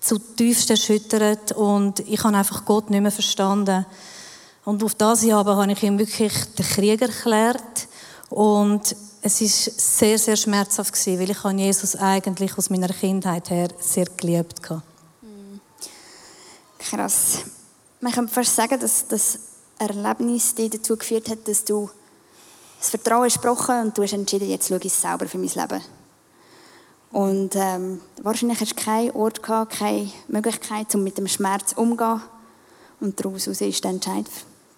zutiefst 0.00 0.70
erschüttert 0.70 1.52
und 1.52 2.00
ich 2.00 2.24
habe 2.24 2.36
einfach 2.36 2.64
Gott 2.64 2.90
nicht 2.90 3.02
mehr 3.02 3.12
verstanden. 3.12 3.86
Und 4.64 4.82
auf 4.82 4.96
das 4.96 5.22
Jahr 5.22 5.44
habe 5.44 5.70
ich 5.70 5.82
ihm 5.84 5.96
wirklich 5.96 6.32
den 6.58 6.66
Krieg 6.66 7.00
erklärt 7.00 7.86
und 8.34 8.96
es 9.22 9.40
ist 9.40 9.96
sehr, 9.96 10.18
sehr 10.18 10.34
schmerzhaft 10.34 10.92
gewesen, 10.92 11.20
weil 11.20 11.30
ich 11.30 11.60
Jesus 11.60 11.94
eigentlich 11.94 12.58
aus 12.58 12.68
meiner 12.68 12.88
Kindheit 12.88 13.48
her 13.48 13.68
sehr 13.78 14.06
geliebt 14.06 14.68
habe. 14.68 14.82
Krass. 16.80 17.44
Man 18.00 18.12
kann 18.12 18.28
fast 18.28 18.56
sagen, 18.56 18.80
dass 18.80 19.06
das 19.06 19.38
Erlebnis 19.78 20.52
dich 20.56 20.70
dazu 20.70 20.96
geführt 20.96 21.28
hat, 21.28 21.46
dass 21.46 21.64
du 21.64 21.88
das 22.80 22.90
Vertrauen 22.90 23.22
gesprochen 23.22 23.82
und 23.82 23.96
du 23.96 24.02
hast 24.02 24.14
entschieden, 24.14 24.50
jetzt 24.50 24.66
schaue 24.66 24.80
ich 24.82 24.92
selber 24.92 25.28
für 25.28 25.38
mein 25.38 25.50
Leben. 25.50 25.80
Und 27.12 27.54
ähm, 27.54 28.00
wahrscheinlich 28.20 28.60
hast 28.60 28.72
du 28.72 28.82
keinen 28.82 29.12
Ort 29.12 29.44
gehabt, 29.44 29.78
keine 29.78 30.10
Möglichkeit, 30.26 30.92
um 30.96 31.04
mit 31.04 31.18
dem 31.18 31.28
Schmerz 31.28 31.72
umzugehen. 31.74 32.20
Und 32.98 33.20
daraus 33.20 33.46
ist 33.46 33.84
der 33.84 33.92
Entscheid 33.92 34.26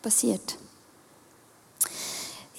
passiert. 0.02 0.58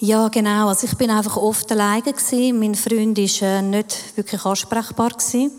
Ja, 0.00 0.28
genau. 0.28 0.68
Also 0.68 0.86
ich 0.86 0.96
bin 0.96 1.10
einfach 1.10 1.36
oft 1.36 1.72
alleine 1.72 2.02
gewesen. 2.12 2.60
Mein 2.60 2.76
Freund 2.76 3.18
war 3.18 3.48
äh, 3.48 3.62
nicht 3.62 4.16
wirklich 4.16 4.44
ansprechbar 4.44 5.10
gewesen. 5.10 5.50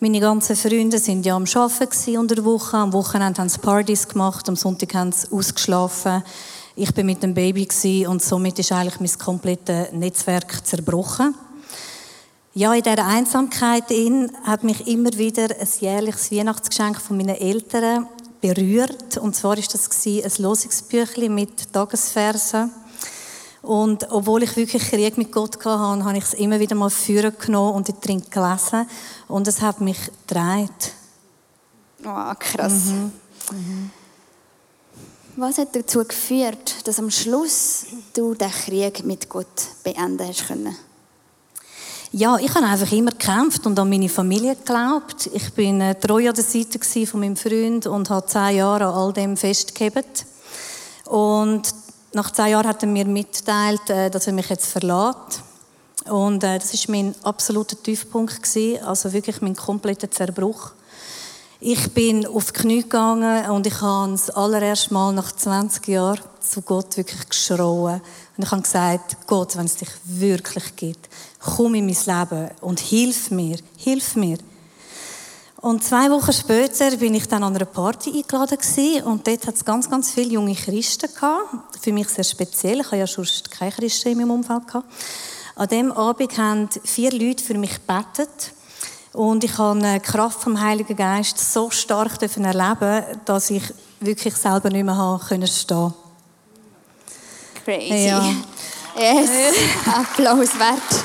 Meine 0.00 0.20
ganzen 0.20 0.54
Freunde 0.54 0.98
sind 0.98 1.24
ja 1.24 1.34
am 1.34 1.46
Arbeiten 1.54 2.18
unter 2.18 2.34
der 2.34 2.44
Woche. 2.44 2.76
Am 2.76 2.92
Wochenende 2.92 3.40
haben 3.40 3.48
sie 3.48 3.58
Partys 3.58 4.06
gemacht, 4.06 4.46
am 4.50 4.56
Sonntag 4.56 4.92
haben 4.92 5.12
sie 5.12 5.32
ausgeschlafen. 5.32 6.22
Ich 6.76 6.92
bin 6.92 7.06
mit 7.06 7.22
dem 7.22 7.32
Baby 7.32 8.06
und 8.06 8.22
somit 8.22 8.58
ist 8.58 8.70
eigentlich 8.70 9.00
mein 9.00 9.18
komplettes 9.18 9.92
Netzwerk 9.92 10.66
zerbrochen. 10.66 11.34
Ja, 12.52 12.74
in 12.74 12.82
dieser 12.82 13.06
Einsamkeit 13.06 13.90
in 13.90 14.30
hat 14.44 14.62
mich 14.62 14.86
immer 14.88 15.12
wieder 15.16 15.44
ein 15.58 15.68
jährliches 15.80 16.30
Weihnachtsgeschenk 16.30 17.00
von 17.00 17.16
meinen 17.16 17.36
Eltern 17.36 18.06
berührt. 18.42 19.16
Und 19.16 19.34
zwar 19.36 19.56
ist 19.56 19.72
das 19.72 19.88
ein 20.06 20.42
Losungsbüchlein 20.42 21.34
mit 21.34 21.72
Tagesversen. 21.72 22.72
Und 23.62 24.10
obwohl 24.10 24.42
ich 24.42 24.56
wirklich 24.56 24.82
Krieg 24.82 25.18
mit 25.18 25.32
Gott 25.32 25.56
hatte, 25.64 26.04
habe 26.04 26.16
ich 26.16 26.24
es 26.24 26.34
immer 26.34 26.58
wieder 26.60 26.74
mal 26.74 26.90
führen 26.90 27.34
genommen 27.38 27.74
und 27.74 28.06
drin 28.06 28.22
gelesen. 28.30 28.86
Und 29.28 29.46
es 29.48 29.60
hat 29.60 29.80
mich 29.80 29.98
gedreht. 30.26 30.92
Oh, 32.04 32.32
krass. 32.38 32.86
Mhm. 32.86 33.12
Mhm. 33.52 33.90
Was 35.36 35.58
hat 35.58 35.76
dazu 35.76 36.04
geführt, 36.04 36.86
dass 36.86 36.98
am 36.98 37.10
Schluss 37.10 37.86
du 38.14 38.34
den 38.34 38.50
Krieg 38.50 39.04
mit 39.04 39.28
Gott 39.28 39.46
beenden 39.84 40.26
hast 40.26 40.48
können? 40.48 40.76
Ja, 42.12 42.38
ich 42.38 42.52
habe 42.54 42.66
einfach 42.66 42.90
immer 42.90 43.12
gekämpft 43.12 43.64
und 43.66 43.78
an 43.78 43.88
meine 43.88 44.08
Familie 44.08 44.56
geglaubt. 44.56 45.30
Ich 45.32 45.52
bin 45.52 45.80
äh, 45.80 45.94
treu 45.94 46.28
an 46.28 46.34
der 46.34 46.42
Seite 46.42 47.06
von 47.06 47.20
meinem 47.20 47.36
Freund 47.36 47.86
und 47.86 48.10
habe 48.10 48.26
zehn 48.26 48.56
Jahre 48.56 48.86
an 48.86 48.94
all 48.94 49.12
dem 49.12 49.36
festgehalten. 49.36 50.26
Und 51.04 51.72
nach 52.12 52.30
zwei 52.32 52.50
Jahren 52.50 52.66
hat 52.66 52.82
er 52.82 52.88
mir 52.88 53.04
mitgeteilt, 53.04 53.88
äh, 53.90 54.10
dass 54.10 54.26
er 54.26 54.32
mich 54.32 54.48
jetzt 54.48 54.66
verlässt. 54.66 55.42
Und 56.08 56.42
äh, 56.42 56.58
das 56.58 56.74
ist 56.74 56.88
mein 56.88 57.14
absoluter 57.22 57.80
Tiefpunkt 57.80 58.42
gewesen, 58.42 58.82
also 58.84 59.12
wirklich 59.12 59.40
mein 59.42 59.54
kompletter 59.54 60.10
Zerbruch. 60.10 60.72
Ich 61.62 61.92
bin 61.92 62.26
auf 62.26 62.52
die 62.52 62.60
Knie 62.60 62.82
gegangen 62.82 63.50
und 63.50 63.66
ich 63.66 63.80
habe 63.82 64.12
das 64.12 64.30
allererste 64.30 64.94
Mal 64.94 65.12
nach 65.12 65.30
20 65.30 65.88
Jahren 65.88 66.20
zu 66.40 66.62
Gott 66.62 66.96
wirklich 66.96 67.28
geschrauen. 67.28 68.00
Und 68.36 68.44
ich 68.44 68.50
habe 68.50 68.62
gesagt, 68.62 69.18
Gott, 69.26 69.56
wenn 69.58 69.66
es 69.66 69.76
dich 69.76 69.90
wirklich 70.04 70.74
gibt, 70.76 71.10
komm 71.38 71.74
in 71.74 71.84
mein 71.84 71.96
Leben 72.06 72.50
und 72.62 72.80
hilf 72.80 73.30
mir, 73.30 73.58
hilf 73.76 74.16
mir. 74.16 74.38
Und 75.60 75.84
zwei 75.84 76.10
Wochen 76.10 76.32
später 76.32 76.96
bin 76.96 77.14
ich 77.14 77.28
dann 77.28 77.42
an 77.42 77.54
einer 77.54 77.66
Party 77.66 78.10
eingeladen 78.10 78.56
gewesen, 78.56 79.02
und 79.04 79.26
dort 79.26 79.46
hat 79.46 79.56
es 79.56 79.64
ganz, 79.64 79.90
ganz 79.90 80.10
viele 80.10 80.32
junge 80.32 80.54
Christen 80.54 81.12
gehabt. 81.12 81.54
Für 81.82 81.92
mich 81.92 82.08
sehr 82.08 82.24
speziell. 82.24 82.80
Ich 82.80 82.86
habe 82.86 82.96
ja 82.96 83.06
sonst 83.06 83.50
keine 83.50 83.72
Christen 83.72 84.08
in 84.08 84.18
meinem 84.18 84.30
Umfeld 84.30 84.66
gehabt. 84.66 84.86
An 85.56 85.68
dem 85.68 85.92
Abend 85.92 86.38
haben 86.38 86.68
vier 86.84 87.12
Leute 87.12 87.44
für 87.44 87.58
mich 87.58 87.74
gebetet. 87.74 88.52
Und 89.12 89.44
ich 89.44 89.58
habe 89.58 89.80
die 89.80 90.00
Kraft 90.00 90.40
vom 90.40 90.58
Heiligen 90.58 90.96
Geist 90.96 91.52
so 91.52 91.68
stark 91.70 92.12
erleben 92.22 93.04
dass 93.24 93.50
ich 93.50 93.62
wirklich 93.98 94.36
selber 94.36 94.70
nicht 94.70 94.84
mehr 94.84 95.20
stehen 95.20 95.40
konnte. 95.40 95.94
Crazy. 97.64 98.06
Ja. 98.06 98.34
Yes. 98.96 99.30
Applaus 99.86 100.58
wert. 100.58 101.04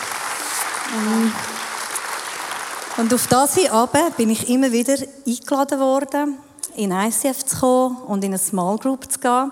Und 2.97 3.13
auf 3.13 3.27
das 3.27 3.55
hin 3.55 3.69
aber 3.71 4.10
bin 4.12 4.29
ich 4.29 4.49
immer 4.49 4.71
wieder 4.71 4.95
eingeladen 5.27 5.79
worden, 5.79 6.38
in 6.77 6.91
ICF 6.91 7.45
zu 7.45 7.58
kommen 7.58 7.97
und 8.08 8.23
in 8.23 8.31
eine 8.31 8.38
Small 8.38 8.77
Group 8.77 9.12
zu 9.12 9.19
gehen. 9.19 9.51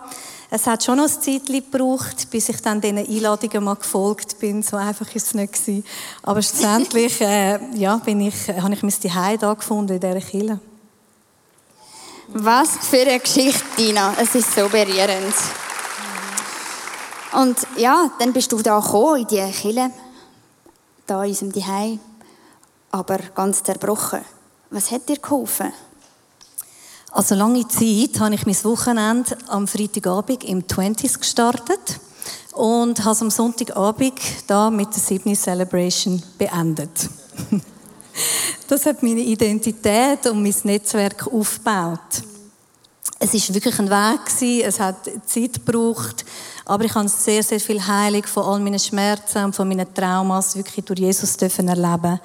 Es 0.49 0.65
hat 0.65 0.84
schon 0.84 0.97
noch 0.97 1.06
ein 1.06 1.21
Zeit 1.21 1.47
gebraucht, 1.47 2.29
bis 2.29 2.47
ich 2.47 2.62
dann 2.62 2.79
diesen 2.79 2.99
Einladungen 2.99 3.63
mal 3.63 3.75
gefolgt 3.75 4.39
bin. 4.39 4.62
So 4.62 4.77
einfach 4.77 5.13
ist 5.13 5.27
es 5.27 5.34
nicht 5.34 5.53
gewesen. 5.53 5.84
Aber 6.21 6.41
schlussendlich, 6.41 7.19
äh, 7.21 7.60
ja, 7.75 7.97
bin 7.97 8.21
ich, 8.21 8.47
äh, 8.47 8.62
habe 8.62 8.73
ich 8.73 8.84
mein 8.84 8.91
Zuhause 8.91 9.38
da 9.39 9.53
gefunden 9.53 9.93
in 9.93 9.99
dieser 9.99 10.21
Kirche. 10.21 10.60
Was 12.27 12.69
für 12.89 13.01
eine 13.01 13.19
Geschichte, 13.19 13.63
Dina. 13.77 14.13
Es 14.21 14.36
ist 14.36 14.56
so 14.56 14.69
berührend. 14.69 15.34
Und 17.34 17.58
ja, 17.75 18.12
dann 18.19 18.32
bist 18.32 18.51
du 18.51 18.62
da 18.62 18.79
gekommen, 18.79 19.21
in 19.21 19.27
die 19.27 19.51
Kille, 19.51 19.91
da 21.08 21.23
in 21.23 21.29
unserem 21.32 21.53
Zuhause, 21.53 21.99
aber 22.93 23.17
ganz 23.34 23.63
zerbrochen. 23.63 24.21
Was 24.69 24.91
hat 24.91 25.10
dir 25.10 25.17
geholfen? 25.17 25.73
Also 27.12 27.36
lange 27.36 27.67
Zeit 27.67 28.19
habe 28.19 28.36
ich 28.36 28.45
mein 28.45 28.63
Wochenende 28.63 29.36
am 29.47 29.67
Freitagabend 29.67 30.43
im 30.43 30.67
Twenties 30.67 31.19
gestartet 31.19 31.99
und 32.53 33.03
habe 33.03 33.15
es 33.15 33.21
am 33.21 33.32
Sonntagabend 33.32 34.19
da 34.45 34.69
mit 34.69 34.93
der 34.93 35.01
Sydney 35.01 35.36
Celebration 35.36 36.21
beendet. 36.38 37.10
Das 38.67 38.86
hat 38.86 39.03
meine 39.03 39.19
Identität 39.19 40.25
und 40.27 40.41
mein 40.41 40.56
Netzwerk 40.63 41.27
aufgebaut. 41.27 42.23
Es 43.19 43.34
ist 43.34 43.53
wirklich 43.53 43.77
ein 43.77 43.89
Weg 43.89 44.63
es 44.65 44.79
hat 44.79 45.10
Zeit 45.25 45.65
gebraucht, 45.65 46.23
aber 46.65 46.86
ich 46.86 46.95
habe 46.95 47.08
sehr, 47.10 47.43
sehr 47.43 47.60
viel 47.60 47.86
Heilung 47.86 48.23
von 48.23 48.43
all 48.43 48.60
meinen 48.60 48.79
Schmerzen 48.79 49.45
und 49.45 49.56
von 49.56 49.67
meinen 49.67 49.93
Traumas 49.93 50.56
wirklich 50.56 50.86
durch 50.86 50.99
Jesus 50.99 51.36
dürfen 51.36 51.67
erleben. 51.67 52.19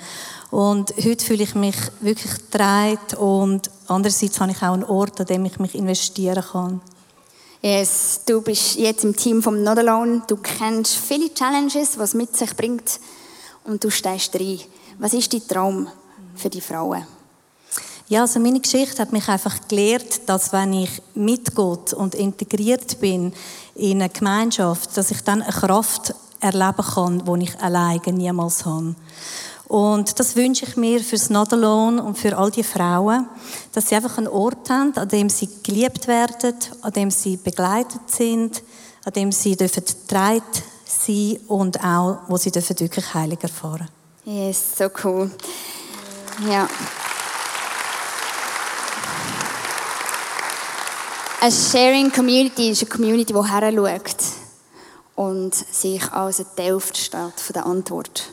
Und 0.51 0.95
heute 1.05 1.25
fühle 1.25 1.43
ich 1.43 1.55
mich 1.55 1.77
wirklich 2.01 2.33
getragen 2.33 3.17
und 3.19 3.71
andererseits 3.87 4.41
habe 4.41 4.53
ich 4.53 4.63
auch 4.63 4.73
einen 4.73 4.85
Ort, 4.85 5.21
an 5.21 5.27
dem 5.27 5.45
ich 5.45 5.59
mich 5.59 5.75
investieren 5.75 6.43
kann. 6.53 6.81
Yes, 7.61 8.21
du 8.25 8.41
bist 8.41 8.77
jetzt 8.77 9.05
im 9.05 9.17
Team 9.17 9.43
vom 9.43 9.63
Not 9.63 9.79
Alone. 9.79 10.23
Du 10.29 10.37
kennst 10.37 10.95
viele 10.95 11.35
Challenges, 11.35 11.99
was 11.99 12.15
mit 12.15 12.37
sich 12.37 12.55
bringt. 12.55 13.01
Und 13.65 13.83
du 13.83 13.91
stehst 13.91 14.35
rein. 14.37 14.61
Was 14.99 15.13
ist 15.13 15.33
dein 15.33 15.47
Traum 15.47 15.89
für 16.37 16.49
die 16.49 16.61
Frauen? 16.61 17.05
Ja, 18.07 18.23
also 18.23 18.41
meine 18.41 18.61
Geschichte 18.61 19.03
hat 19.03 19.13
mich 19.13 19.29
einfach 19.29 19.69
gelehrt, 19.69 20.29
dass 20.29 20.53
wenn 20.53 20.73
ich 20.73 21.03
mit 21.15 21.55
Gott 21.55 21.93
und 21.93 22.15
integriert 22.15 23.01
bin 23.01 23.35
in 23.75 24.01
eine 24.01 24.09
Gemeinschaft, 24.09 24.97
dass 24.97 25.11
ich 25.11 25.23
dann 25.23 25.43
eine 25.43 25.53
Kraft 25.53 26.15
erleben 26.41 26.85
kann, 26.95 27.25
die 27.25 27.45
ich 27.45 27.61
alleine 27.61 28.13
niemals 28.13 28.65
habe. 28.65 28.95
Und 29.69 30.19
das 30.19 30.35
wünsche 30.35 30.65
ich 30.65 30.77
mir 30.77 31.01
fürs 31.01 31.29
Not 31.29 31.53
Alone 31.53 32.03
und 32.03 32.17
für 32.17 32.37
all 32.37 32.51
die 32.51 32.63
Frauen, 32.63 33.27
dass 33.73 33.89
sie 33.89 33.97
einfach 33.97 34.17
einen 34.17 34.29
Ort 34.29 34.71
haben, 34.71 34.97
an 34.97 35.09
dem 35.09 35.29
sie 35.29 35.49
geliebt 35.63 36.09
werden, 36.09 36.55
an 36.81 36.93
dem 36.93 37.11
sie 37.11 37.37
begleitet 37.37 38.01
sind, 38.07 38.63
an 39.05 39.13
dem 39.13 39.31
sie 39.31 39.57
dürfen 39.57 39.85
getragen 39.85 40.43
sein 40.87 41.39
und 41.49 41.85
auch, 41.85 42.21
wo 42.29 42.39
sie 42.39 42.51
dürfen 42.51 42.81
wirklich 42.81 43.13
heilig 43.13 43.41
erfahren. 43.43 43.89
Yes, 44.25 44.79
so 44.79 44.89
cool. 45.05 45.31
Ja. 46.49 46.67
Eine 51.41 51.53
Sharing 51.53 52.11
Community 52.11 52.71
ist 52.71 52.83
eine 52.83 52.91
Community, 52.91 53.33
die 53.33 53.49
heranschaut 53.49 54.17
und 55.15 55.55
sich 55.55 56.11
als 56.11 56.41
ein 56.41 56.47
Teil 56.57 56.81
der 57.55 57.67
Antwort. 57.67 58.33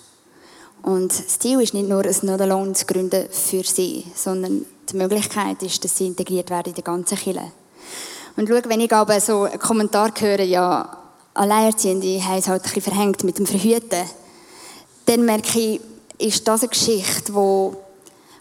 Und 0.86 1.17
das 1.17 1.39
Ziel 1.39 1.60
ist 1.62 1.74
nicht 1.74 1.89
nur, 1.89 2.06
ein 2.06 2.15
Not 2.21 2.41
Alone 2.41 2.74
zu 2.74 2.86
gründen 2.86 3.28
für 3.32 3.63
sie, 3.63 4.06
sondern 4.13 4.67
die 4.88 4.95
Möglichkeit 4.95 5.63
ist, 5.63 5.84
dass 5.84 5.98
sie 5.98 6.06
integriert 6.06 6.52
werden 6.52 6.69
in 6.69 6.76
die 6.76 6.84
ganze 6.84 7.15
Kirche. 7.15 7.52
Und 8.38 8.48
schau, 8.48 8.69
wenn 8.69 8.82
ich 8.82 8.93
aber 8.93 9.19
so 9.19 9.45
einen 9.45 9.58
Kommentar 9.58 10.12
höre, 10.15 10.41
ja, 10.43 10.95
Alleinerziehende 11.34 12.24
haben 12.24 12.38
es 12.38 12.48
halt 12.48 12.62
ein 12.62 12.65
bisschen 12.65 12.84
verhängt 12.84 13.24
mit 13.24 13.39
dem 13.39 13.48
Verhüten, 13.48 14.06
dann 15.08 15.26
merke 15.26 15.60
ich, 15.60 15.82
ist 16.19 16.48
das 16.48 16.62
eine 16.62 16.69
Geschichte, 16.69 17.34
wo, 17.34 17.76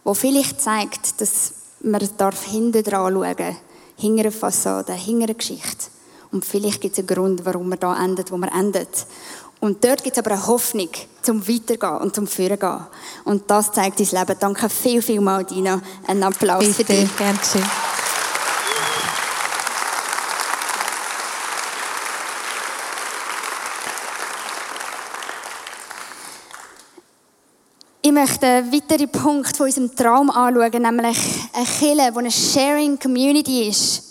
wo 0.05 0.13
vielleicht 0.13 0.61
zeigt, 0.61 1.23
dass 1.23 1.55
man 1.81 2.07
darf 2.19 2.45
hinten 2.45 2.85
dran 2.85 3.15
schauen 3.15 3.37
darf, 3.39 3.57
hinter 3.97 4.21
einer 4.21 4.33
Fassade, 4.33 4.93
hinter 4.93 5.25
einer 5.25 5.35
Geschichte. 5.35 5.87
Und 6.31 6.45
vielleicht 6.45 6.83
gibt 6.83 6.93
es 6.93 6.99
einen 6.99 7.07
Grund, 7.07 7.47
warum 7.47 7.71
man 7.71 7.79
da 7.79 8.05
endet, 8.05 8.31
wo 8.31 8.37
man 8.37 8.51
endet. 8.51 9.07
Und 9.61 9.83
dort 9.85 10.03
gibt 10.03 10.17
es 10.17 10.23
aber 10.23 10.33
eine 10.33 10.47
Hoffnung 10.47 10.91
zum 11.23 11.47
Weitergehen 11.49 11.97
und 11.99 12.15
zum 12.15 12.27
Führen 12.27 12.87
Und 13.25 13.51
das 13.51 13.73
zeigt 13.73 13.99
dein 13.99 14.07
Leben. 14.07 14.37
Danke 14.39 14.69
viel, 14.69 15.01
viel 15.01 15.21
mal, 15.21 15.45
Dina. 15.45 15.81
Einen 16.07 16.23
Applaus 16.23 16.67
für 16.77 16.85
dich. 16.85 17.17
Gerne 17.17 17.39
schön. 17.51 17.63
Ich 28.07 28.13
möchte 28.13 28.47
einen 28.47 28.71
weiteren 28.71 29.09
Punkt 29.09 29.57
von 29.57 29.65
unserem 29.65 29.97
Traum 29.97 30.29
anschauen, 30.29 30.83
nämlich 30.83 31.19
eine 31.55 31.65
Kirche, 31.65 32.13
die 32.13 32.19
eine 32.19 32.31
Sharing 32.31 32.99
Community 32.99 33.69
ist. 33.69 34.03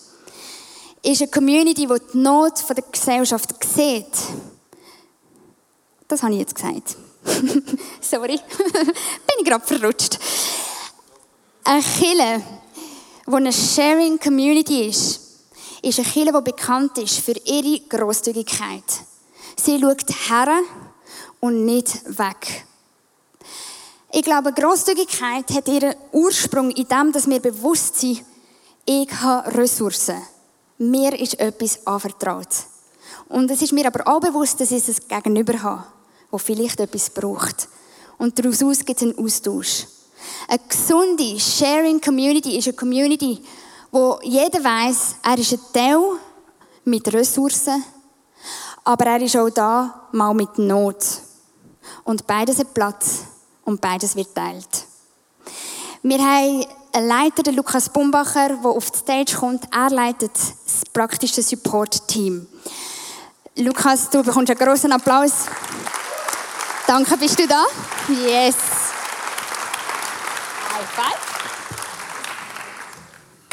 Ist 1.03 1.21
eine 1.21 1.29
Community, 1.29 1.86
die 1.86 2.01
die 2.12 2.17
Not 2.17 2.53
der 2.75 2.84
Gesellschaft 2.91 3.49
sieht. 3.63 4.08
Das 6.13 6.21
habe 6.21 6.34
ich 6.34 6.41
jetzt 6.41 6.54
gesagt. 6.54 6.95
Sorry, 8.02 8.39
bin 8.71 9.36
ich 9.39 9.45
gerade 9.45 9.65
verrutscht. 9.65 10.19
Eine 11.63 11.82
Kirche, 11.82 12.43
die 13.26 13.34
eine 13.34 13.52
Sharing 13.52 14.19
Community 14.19 14.89
ist, 14.89 15.19
ist 15.82 15.97
eine 15.97 16.08
Kirche, 16.08 16.32
die 16.32 16.52
bekannt 16.52 16.99
ist 16.99 17.17
für 17.17 17.32
ihre 17.32 17.80
Grosszügigkeit. 17.89 18.84
Sie 19.60 19.82
schaut 19.82 20.06
her 20.30 20.62
und 21.39 21.65
nicht 21.65 22.06
weg. 22.06 22.67
Ich 24.12 24.21
glaube, 24.21 24.54
Grosszügigkeit 24.54 25.49
hat 25.49 25.67
ihren 25.67 25.95
Ursprung 26.12 26.69
in 26.69 26.88
dem, 26.88 27.12
dass 27.12 27.28
wir 27.28 27.39
bewusst 27.39 27.99
sind, 27.99 28.23
ich 28.86 29.12
habe 29.19 29.58
Ressourcen. 29.58 30.21
Mir 30.78 31.19
ist 31.19 31.39
etwas 31.39 31.88
anvertraut. 31.88 32.49
Und 33.30 33.49
es 33.49 33.63
ist 33.63 33.73
mir 33.73 33.88
aber 33.88 34.08
auch 34.08 34.19
bewusst, 34.19 34.60
dass 34.60 34.69
ich 34.69 34.88
es 34.88 35.08
Gegenüber 35.08 35.60
habe, 35.63 35.86
wo 36.34 36.39
vielleicht 36.39 36.80
etwas 36.80 37.12
braucht. 37.12 37.69
Und 38.17 38.39
daraus 38.39 38.80
gibt 38.84 39.00
es 39.00 39.04
einen 39.04 39.19
Austausch. 39.19 39.86
Eine 40.48 40.60
gesunde 40.67 41.39
Sharing 41.39 42.02
Community 42.02 42.58
ist 42.58 42.67
eine 42.67 42.76
Community, 42.76 43.39
wo 43.91 44.19
jeder 44.24 44.63
weiß, 44.63 45.17
er 45.22 45.38
ist 45.38 45.54
ein 45.54 45.60
Teil 45.72 46.02
mit 46.86 47.13
Ressourcen, 47.13 47.84
aber 48.84 49.06
er 49.06 49.22
ist 49.22 49.38
auch 49.38 49.52
da 49.52 50.08
mal 50.12 50.34
mit 50.34 50.58
Not. 50.58 51.06
Und 52.04 52.26
beides 52.26 52.58
hat 52.58 52.74
Platz 52.74 53.26
und 53.63 53.80
beides 53.80 54.15
wird 54.15 54.34
teilt. 54.34 54.88
Wir 56.02 56.17
haben 56.17 56.65
einen 56.93 57.08
Leiter, 57.08 57.43
den 57.43 57.56
Lukas 57.56 57.89
Bumbacher, 57.89 58.58
der 58.58 58.72
auf 58.72 58.89
die 58.89 58.98
Stage 58.98 59.36
kommt. 59.38 59.65
Er 59.72 59.91
leitet 59.91 60.32
das 60.34 60.82
praktische 60.91 61.43
Support-Team. 61.43 62.48
Lukas, 63.58 64.10
du 64.10 64.24
bekommst 64.24 64.50
einen 64.50 64.60
großen 64.60 64.91
Applaus. 64.91 65.46
Danke, 66.86 67.15
bist 67.15 67.39
du 67.39 67.48
da? 67.48 67.65
Yes. 68.10 68.56
High 70.69 70.89
five. 70.96 71.34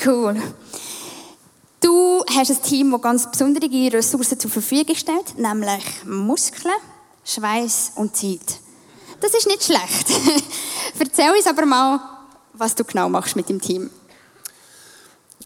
Cool. 0.05 0.43
Du 1.81 2.25
hast 2.37 2.51
ein 2.51 2.63
Team, 2.63 2.91
das 2.91 3.01
ganz 3.01 3.31
besondere 3.31 3.93
Ressourcen 3.93 4.39
zur 4.39 4.51
Verfügung 4.51 4.97
stellt, 4.97 5.39
nämlich 5.39 5.85
Muskeln, 6.05 6.75
Schweiß 7.25 7.93
und 7.95 8.17
Zeit. 8.17 8.59
Das 9.21 9.33
ist 9.33 9.47
nicht 9.47 9.63
schlecht. 9.63 10.09
Erzähl 10.99 11.31
uns 11.31 11.47
aber 11.47 11.67
mal, 11.67 12.01
was 12.55 12.75
du 12.75 12.83
genau 12.85 13.09
machst 13.09 13.37
mit 13.37 13.49
dem 13.49 13.61
Team. 13.61 13.91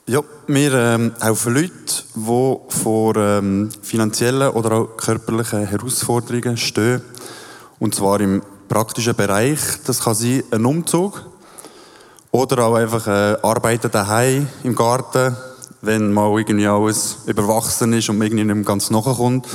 Ja, 0.06 0.22
wir 0.46 0.72
ähm, 0.72 1.14
helfen 1.20 1.54
Leuten, 1.54 1.86
die 2.14 2.56
vor 2.80 3.16
ähm, 3.16 3.70
finanziellen 3.82 4.50
oder 4.50 4.72
auch 4.72 4.96
körperlichen 4.96 5.66
Herausforderungen 5.66 6.56
stehen. 6.56 7.02
Und 7.84 7.94
zwar 7.94 8.18
im 8.22 8.40
praktischen 8.66 9.14
Bereich. 9.14 9.60
Das 9.84 10.02
kann 10.02 10.14
sein 10.14 10.42
ein 10.50 10.64
Umzug 10.64 11.22
oder 12.30 12.64
auch 12.64 12.76
einfach 12.76 13.06
äh, 13.06 13.36
Arbeiten 13.42 13.90
daheim 13.90 14.48
im 14.62 14.74
Garten, 14.74 15.36
wenn 15.82 16.10
mal 16.10 16.34
irgendwie 16.38 16.66
alles 16.66 17.18
überwachsen 17.26 17.92
ist 17.92 18.08
und 18.08 18.16
man 18.16 18.28
irgendwie 18.28 18.44
nicht 18.44 18.54
mehr 18.54 18.64
ganz 18.64 18.88
nachkommt. 18.88 19.46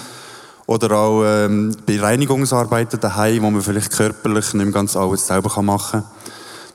Oder 0.68 0.96
auch 0.96 1.24
ähm, 1.26 1.76
bei 1.88 2.00
Reinigungsarbeiten 2.00 3.00
daheim, 3.00 3.42
wo 3.42 3.50
man 3.50 3.64
vielleicht 3.64 3.94
körperlich 3.94 4.54
nicht 4.54 4.64
mehr 4.64 4.74
ganz 4.74 4.96
alles 4.96 5.26
selber 5.26 5.64
machen 5.64 6.04
kann. 6.04 6.12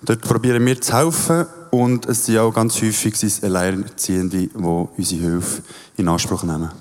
Dort 0.02 0.22
probieren 0.22 0.66
wir 0.66 0.80
zu 0.80 0.92
helfen 0.92 1.46
und 1.70 2.06
es 2.06 2.26
sind 2.26 2.38
auch 2.38 2.52
ganz 2.52 2.82
häufig 2.82 3.14
Alleinerziehende, 3.44 4.38
die 4.38 4.48
unsere 4.48 5.20
Hilfe 5.20 5.62
in 5.98 6.08
Anspruch 6.08 6.42
nehmen. 6.42 6.72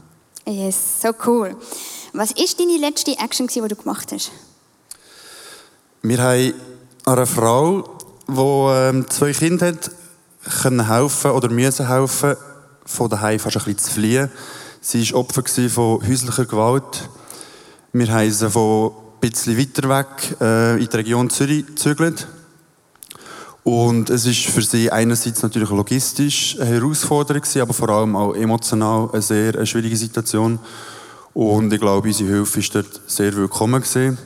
Yes, 0.47 0.99
so 0.99 1.09
cool. 1.27 1.55
Was 2.13 2.31
war 2.31 2.45
deine 2.57 2.77
letzte 2.79 3.11
Action, 3.19 3.45
die 3.45 3.61
du 3.61 3.75
gemacht 3.75 4.11
hast? 4.11 4.31
Wir 6.05 6.21
haben 6.21 6.53
einer 7.05 7.25
Frau, 7.25 7.87
die 8.27 8.33
ähm, 8.37 9.09
zwei 9.09 9.31
Kinder 9.31 9.67
hat, 9.67 9.89
können 10.61 10.89
helfen 10.89 11.31
oder 11.31 11.47
müssen 11.47 11.87
helfen, 11.87 12.35
von 12.85 13.09
daheim 13.09 13.39
fast 13.39 13.55
ein 13.55 13.63
bisschen 13.63 13.77
zu 13.77 13.91
fliehen. 13.91 14.29
Sie 14.81 15.13
war 15.13 15.21
Opfer 15.21 15.43
von 15.69 16.05
häuslicher 16.05 16.43
Gewalt. 16.43 17.09
Wir 17.93 18.11
haben 18.11 18.29
sie 18.29 18.49
von 18.49 18.91
ein 18.91 19.29
bisschen 19.29 19.57
weiter 19.57 19.87
weg 19.87 20.41
äh, 20.41 20.73
in 20.73 20.89
die 20.89 20.97
Region 20.97 21.29
Zürich 21.29 21.67
gezügelt. 21.67 22.27
Und 23.63 24.09
es 24.09 24.25
ist 24.25 24.47
für 24.47 24.61
sie 24.61 24.91
einerseits 24.91 25.41
natürlich 25.41 25.69
logistisch 25.69 26.57
eine 26.59 26.69
Herausforderung, 26.69 27.43
aber 27.61 27.73
vor 27.73 27.87
allem 27.87 28.17
auch 28.17 28.35
emotional 28.35 29.09
eine 29.13 29.21
sehr 29.21 29.55
eine 29.55 29.65
schwierige 29.65 29.95
Situation. 29.95 30.59
Und 31.33 31.71
ich 31.71 31.79
glaube, 31.79 32.09
unsere 32.09 32.29
Hilfe 32.29 32.59
ist 32.59 32.75
dort 32.75 33.01
sehr 33.07 33.33
willkommen 33.33 33.81
gewesen. 33.81 34.17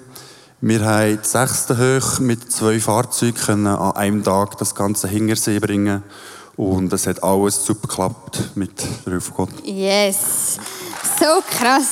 Wir 0.59 0.83
haben 0.83 1.19
die 1.21 1.27
sechste 1.27 1.77
hoch 1.77 2.17
mit 2.17 2.51
zwei 2.51 2.79
Fahrzeugen 2.79 3.67
an 3.67 3.91
einem 3.95 4.23
Tag 4.23 4.57
das 4.57 4.73
ganze 4.73 5.07
Hingersee 5.07 5.59
bringen 5.59 6.01
und 6.55 6.91
es 6.91 7.05
hat 7.05 7.23
alles 7.23 7.63
super 7.63 7.87
geklappt 7.87 8.55
mit 8.55 8.71
von 9.03 9.21
Gott. 9.35 9.49
Yes, 9.63 10.57
so 11.19 11.43
krass. 11.47 11.89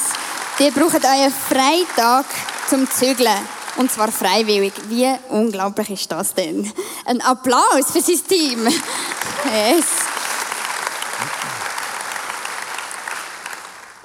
Ihr 0.57 0.71
braucht 0.71 0.95
euren 0.95 1.31
Freitag 1.31 2.25
zum 2.67 2.89
Zügeln. 2.89 3.37
Und 3.77 3.91
zwar 3.91 4.11
freiwillig. 4.11 4.73
Wie 4.89 5.13
unglaublich 5.29 5.91
ist 5.91 6.11
das 6.11 6.33
denn? 6.33 6.71
Ein 7.05 7.21
Applaus 7.21 7.91
für 7.91 8.01
sein 8.01 8.19
Team. 8.27 8.65
Yes. 8.65 10.14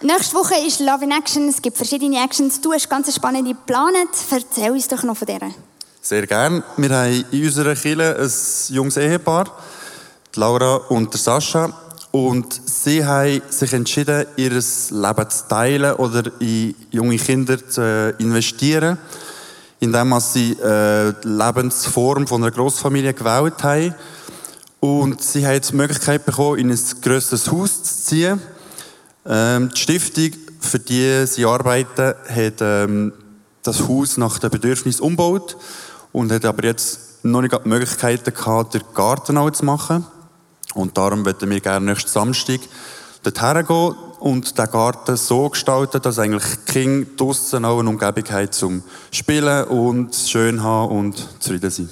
Nächste 0.03 0.35
Woche 0.35 0.55
ist 0.67 0.81
Love 0.81 1.05
in 1.05 1.11
Action. 1.11 1.47
Es 1.47 1.61
gibt 1.61 1.77
verschiedene 1.77 2.25
Actions. 2.25 2.59
Du 2.63 2.73
hast 2.73 2.89
ganz 2.89 3.15
spannende 3.15 3.51
geplant. 3.51 4.09
Erzähl 4.31 4.71
uns 4.71 4.89
doch 4.89 5.03
noch 5.03 5.15
von 5.15 5.27
denen. 5.27 5.55
Sehr 6.01 6.27
gern. 6.27 6.65
Wir 6.79 6.89
haben 6.89 7.25
in 7.31 7.45
unserer 7.45 7.75
Kirche 7.75 8.17
ein 8.19 8.75
junges 8.75 8.97
Ehepaar, 8.97 9.45
die 10.35 10.41
Laura 10.41 10.77
und 10.89 11.13
Sascha. 11.13 11.71
Und 12.13 12.63
sie 12.65 13.05
haben 13.05 13.43
sich 13.51 13.75
entschieden, 13.75 14.25
ihr 14.37 14.53
Leben 14.53 14.63
zu 15.31 15.49
teilen 15.51 15.93
oder 15.97 16.23
in 16.41 16.75
junge 16.91 17.19
Kinder 17.19 17.59
zu 17.69 18.15
investieren, 18.19 18.97
indem 19.81 20.19
sie 20.21 20.53
äh, 20.53 21.13
die 21.23 21.29
Lebensform 21.29 22.27
von 22.27 22.43
einer 22.43 22.53
Großfamilie 22.53 23.13
gewählt 23.13 23.63
haben. 23.63 23.95
Und 24.81 25.21
sie 25.21 25.47
haben 25.47 25.61
die 25.61 25.77
Möglichkeit 25.77 26.25
bekommen, 26.25 26.59
in 26.59 26.71
ein 26.71 26.81
grösseres 27.03 27.53
Haus 27.53 27.83
zu 27.83 27.95
ziehen. 28.03 28.41
Ähm, 29.27 29.71
die 29.75 29.81
Stiftung, 29.81 30.31
für 30.61 30.79
die 30.79 31.27
sie 31.27 31.45
arbeiten, 31.45 32.15
hat 32.29 32.55
ähm, 32.61 33.13
das 33.63 33.87
Haus 33.87 34.17
nach 34.17 34.39
den 34.39 34.51
Bedürfnissen 34.51 35.03
umgebaut 35.03 35.57
und 36.13 36.33
hat 36.33 36.45
aber 36.45 36.65
jetzt 36.65 37.25
noch 37.25 37.43
nicht 37.43 37.55
die 37.55 37.69
Möglichkeiten 37.69 38.33
gehabt, 38.33 38.75
den 38.75 38.83
Garten 38.95 39.37
auch 39.37 39.51
zu 39.51 39.65
machen. 39.65 40.07
Und 40.75 40.97
darum 40.97 41.25
würden 41.25 41.51
wir 41.51 41.61
gerne 41.61 41.87
nächsten 41.87 42.11
Samstag 42.11 42.61
dorthin 43.23 43.67
gehen 43.67 43.95
und 44.21 44.59
den 44.59 44.71
Garten 44.71 45.17
so 45.17 45.49
gestalten, 45.49 46.01
dass 46.01 46.19
eigentlich 46.19 46.65
Kinder 46.67 47.07
draussen 47.17 47.65
auch 47.65 47.81
eine 47.81 47.89
Umgebung 47.89 48.25
haben 48.31 48.53
zum 48.53 48.83
Spielen 49.11 49.65
und 49.65 50.15
schön 50.15 50.63
haben 50.63 50.97
und 50.97 51.29
zufrieden 51.41 51.71
sein. 51.71 51.91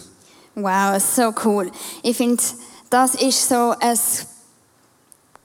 Wow, 0.55 1.03
so 1.03 1.33
cool. 1.45 1.71
Ich 2.03 2.17
finde, 2.17 2.43
das 2.91 3.14
ist 3.14 3.49
so 3.49 3.75
ein 3.79 3.99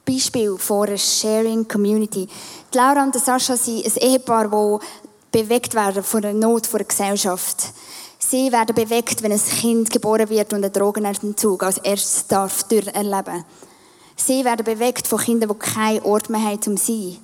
Beispiel 0.06 0.58
von 0.58 0.88
einer 0.88 0.98
Sharing 0.98 1.68
Community. 1.68 2.28
Die 2.74 2.78
Laura 2.78 3.04
und 3.04 3.16
Sascha 3.16 3.56
sind 3.56 3.86
ein 3.86 3.98
Ehepaar, 3.98 4.50
das 4.50 4.88
bewegt 5.32 5.74
werden 5.74 6.04
von 6.04 6.22
der 6.22 6.34
Not 6.34 6.72
der 6.72 6.84
Gesellschaft. 6.84 7.74
Sie 8.20 8.52
werden 8.52 8.76
bewegt, 8.76 9.22
wenn 9.22 9.32
ein 9.32 9.42
Kind 9.42 9.90
geboren 9.92 10.30
wird 10.30 10.54
und 10.54 10.64
einen 10.64 10.74
Drogenentzug 10.74 11.64
als 11.64 11.78
erstes 11.80 12.28
darf 12.28 12.66
erleben. 12.70 13.44
Sie 14.16 14.46
werden 14.46 14.64
bewegt 14.64 15.08
von 15.08 15.20
Kindern, 15.20 15.50
die 15.50 15.60
keinen 15.60 16.04
Ort 16.04 16.30
mehr 16.30 16.44
haben, 16.44 16.60
um 16.68 16.78
sein. 16.78 17.18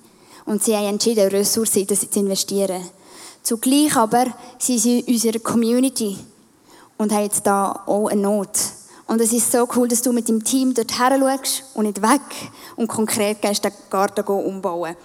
Und 0.46 0.64
sie 0.64 0.76
haben 0.76 0.88
entschieden, 0.88 1.28
Ressourcen 1.30 1.82
in 1.82 1.88
das 1.88 2.10
zu 2.10 2.20
investieren. 2.20 2.84
Zugleich 3.44 3.96
aber 3.96 4.26
sind 4.58 4.80
sie 4.80 5.00
in 5.00 5.14
unserer 5.14 5.40
Community 5.40 6.18
und 6.98 7.12
haben 7.14 7.24
jetzt 7.24 7.46
da 7.46 7.84
auch 7.86 8.10
eine 8.10 8.22
Not. 8.22 8.50
Und 9.10 9.20
es 9.22 9.34
ist 9.34 9.52
so 9.52 9.68
cool, 9.76 9.88
dass 9.88 10.04
du 10.04 10.14
mit 10.14 10.30
dem 10.30 10.44
Team 10.44 10.72
dort 10.76 10.92
schaust 10.92 11.64
und 11.74 11.86
nicht 11.86 12.00
weg 12.00 12.22
und 12.76 12.88
konkret 12.88 13.42
gehst 13.42 13.64
den 13.64 13.72
Garten 13.90 14.22
umbauen. 14.22 14.96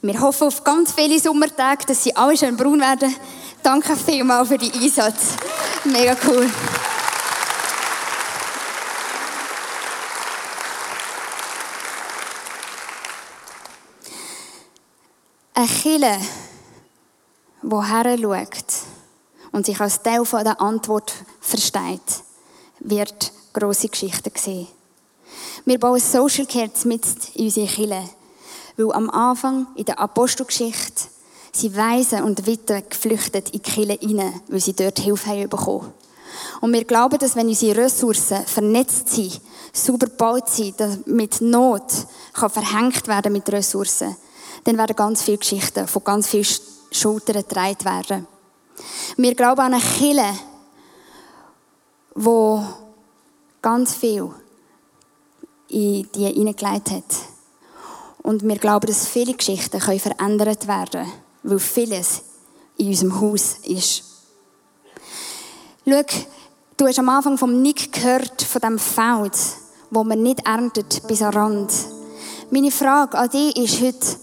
Wir 0.00 0.18
hoffen 0.18 0.46
auf 0.46 0.64
ganz 0.64 0.92
viele 0.92 1.20
Sommertage, 1.20 1.84
dass 1.84 2.02
sie 2.02 2.16
alle 2.16 2.38
schön 2.38 2.56
braun 2.56 2.80
werden. 2.80 3.14
Danke 3.62 3.96
vielmals 3.96 4.48
für 4.48 4.56
den 4.56 4.72
Einsatz. 4.72 5.36
Mega 5.84 6.16
cool. 6.26 6.50
Eine 15.52 15.66
Kille, 15.66 16.16
die 17.60 18.22
schaut 18.22 18.64
und 19.52 19.66
sich 19.66 19.78
als 19.78 20.02
Teil 20.02 20.24
der 20.32 20.58
Antwort 20.62 21.12
versteht, 21.42 22.24
wird 22.78 23.32
grosse 23.52 23.88
Geschichten 23.88 24.32
sehen. 24.36 24.68
Wir 25.64 25.78
bauen 25.78 26.00
Social 26.00 26.46
Care 26.46 26.70
mit 26.84 27.02
in 27.34 27.44
unsere 27.44 27.66
Kirche, 27.66 28.08
weil 28.76 28.92
am 28.92 29.10
Anfang 29.10 29.66
in 29.76 29.84
der 29.84 29.98
Apostelgeschichte 29.98 31.04
sind 31.52 31.76
Weisen 31.76 32.22
und 32.22 32.46
Witwen 32.46 32.82
geflüchtet 32.88 33.50
in 33.50 33.60
die 33.62 33.70
Kirche 33.70 33.98
rein, 34.00 34.40
weil 34.48 34.60
sie 34.60 34.72
dort 34.72 34.98
Hilfe 34.98 35.30
haben 35.30 35.48
bekommen. 35.48 35.92
Und 36.60 36.72
wir 36.72 36.84
glauben, 36.84 37.18
dass 37.18 37.36
wenn 37.36 37.48
unsere 37.48 37.84
Ressourcen 37.84 38.44
vernetzt 38.46 39.08
sind, 39.08 39.40
sauber 39.72 40.06
gebaut 40.06 40.48
sind, 40.48 40.78
dass 40.80 40.98
mit 41.06 41.40
Not 41.40 41.84
kann 42.32 42.50
verhängt 42.50 43.06
werden 43.08 43.32
mit 43.32 43.50
Ressourcen, 43.50 44.16
dann 44.64 44.78
werden 44.78 44.96
ganz 44.96 45.22
viele 45.22 45.38
Geschichten 45.38 45.86
von 45.86 46.04
ganz 46.04 46.28
vielen 46.28 46.46
Schultern 46.90 47.36
getragen 47.36 47.84
werden. 47.84 48.26
Wir 49.16 49.34
glauben 49.34 49.60
an 49.60 49.74
eine 49.74 49.82
Kirche, 49.82 50.34
wo 52.14 52.62
ganz 53.62 53.94
viel 53.94 54.30
in 55.68 56.08
die 56.14 56.26
hineingelegt 56.26 56.90
hat. 56.90 57.04
Und 58.22 58.42
wir 58.42 58.56
glauben, 58.56 58.86
dass 58.86 59.06
viele 59.06 59.34
Geschichten 59.34 59.80
können 59.80 60.00
verändert 60.00 60.66
werden 60.66 61.04
können, 61.04 61.12
weil 61.42 61.58
vieles 61.58 62.22
in 62.76 62.88
unserem 62.88 63.20
Haus 63.20 63.56
ist. 63.64 64.04
Schau, 65.86 66.02
du 66.76 66.86
hast 66.86 66.98
am 66.98 67.08
Anfang 67.08 67.38
vom 67.38 67.62
Nick 67.62 67.92
gehört, 67.92 68.42
von 68.42 68.60
dem 68.60 68.78
Feld, 68.78 69.36
wo 69.90 70.04
man 70.04 70.22
nicht 70.22 70.46
erntet 70.46 71.06
bis 71.06 71.22
an 71.22 71.32
Rand. 71.32 71.72
Meine 72.50 72.70
Frage 72.70 73.16
an 73.16 73.30
dich 73.30 73.56
ist 73.56 73.80
heute, 73.80 74.16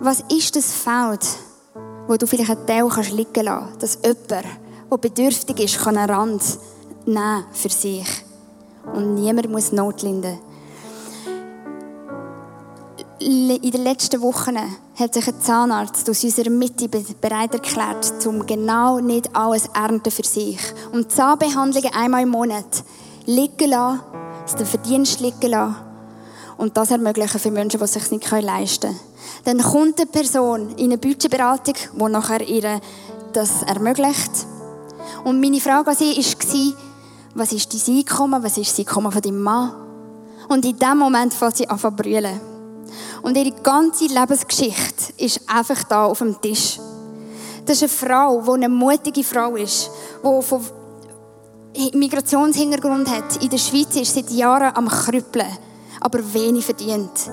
was 0.00 0.22
ist 0.32 0.54
das 0.54 0.72
Feld, 0.72 1.26
wo 2.06 2.16
du 2.16 2.26
vielleicht 2.26 2.50
einen 2.50 2.66
Teil 2.66 2.88
kannst 2.88 3.12
liegen 3.12 3.44
lassen 3.44 3.78
kannst, 3.78 3.82
dass 3.82 3.98
jemand, 4.02 4.46
der 4.90 4.96
bedürftig 4.98 5.60
ist, 5.60 5.78
kann 5.78 5.96
einen 5.96 6.10
Rand 6.10 6.42
nehmen 7.06 7.44
für 7.52 7.70
sich 7.70 8.21
und 8.94 9.14
niemand 9.14 9.50
muss 9.50 9.72
Not 9.72 10.02
linden. 10.02 10.38
In 13.20 13.70
den 13.70 13.84
letzten 13.84 14.20
Wochen 14.20 14.58
hat 14.96 15.14
sich 15.14 15.28
ein 15.28 15.40
Zahnarzt 15.40 16.10
aus 16.10 16.24
unserer 16.24 16.50
Mitte 16.50 16.88
bereit 16.88 17.54
erklärt, 17.54 18.26
um 18.26 18.44
genau 18.44 18.98
nicht 18.98 19.34
alles 19.34 19.68
ernten 19.74 20.10
für 20.10 20.24
sich. 20.24 20.58
Und 20.92 21.12
Zahnbehandlungen 21.12 21.94
einmal 21.94 22.24
im 22.24 22.30
Monat 22.30 22.82
liegen 23.26 23.70
lassen, 23.70 24.00
den 24.58 24.66
Verdienst 24.66 25.20
liegen 25.20 25.50
lassen 25.50 25.76
und 26.56 26.76
das 26.76 26.90
ermöglichen 26.90 27.38
für 27.38 27.50
Menschen, 27.50 27.78
die 27.78 27.84
es 27.84 27.92
sich 27.92 28.10
nicht 28.10 28.30
leisten 28.30 28.88
können. 28.88 29.00
Dann 29.44 29.62
kommt 29.62 30.00
eine 30.00 30.06
Person 30.06 30.70
in 30.76 30.86
eine 30.86 30.98
Budgetberatung, 30.98 31.74
die 31.94 32.08
nachher 32.10 32.46
ihr 32.46 32.80
das 33.32 33.62
ermöglicht. 33.62 34.46
Und 35.24 35.40
meine 35.40 35.60
Frage 35.60 35.90
an 35.90 35.96
sie 35.96 36.16
war, 36.16 36.91
was 37.34 37.52
ist 37.52 37.72
dein 37.72 37.96
Einkommen, 37.96 38.42
was 38.42 38.58
ist 38.58 38.72
das 38.72 38.78
Einkommen 38.78 39.12
von 39.12 39.22
deinem 39.22 39.42
Mann? 39.42 39.72
Und 40.48 40.64
in 40.64 40.78
dem 40.78 40.98
Moment 40.98 41.32
fängt 41.32 41.56
sie 41.56 41.68
an 41.68 41.78
zu 41.78 41.90
brüllen. 41.90 42.40
Und 43.22 43.36
ihre 43.36 43.52
ganze 43.62 44.06
Lebensgeschichte 44.06 45.12
ist 45.16 45.40
einfach 45.46 45.82
da 45.84 46.06
auf 46.06 46.18
dem 46.18 46.40
Tisch. 46.40 46.78
Das 47.64 47.80
ist 47.80 47.82
eine 47.82 48.12
Frau, 48.12 48.42
die 48.42 48.64
eine 48.64 48.68
mutige 48.68 49.24
Frau 49.24 49.54
ist, 49.56 49.90
die 50.22 50.42
von 50.42 50.60
Migrationshintergrund 51.94 53.08
hat. 53.08 53.42
In 53.42 53.48
der 53.48 53.58
Schweiz 53.58 53.96
ist 53.96 54.14
seit 54.14 54.30
Jahren 54.30 54.76
am 54.76 54.88
Krüppeln, 54.88 55.46
aber 56.00 56.18
wenig 56.34 56.64
verdient. 56.64 57.30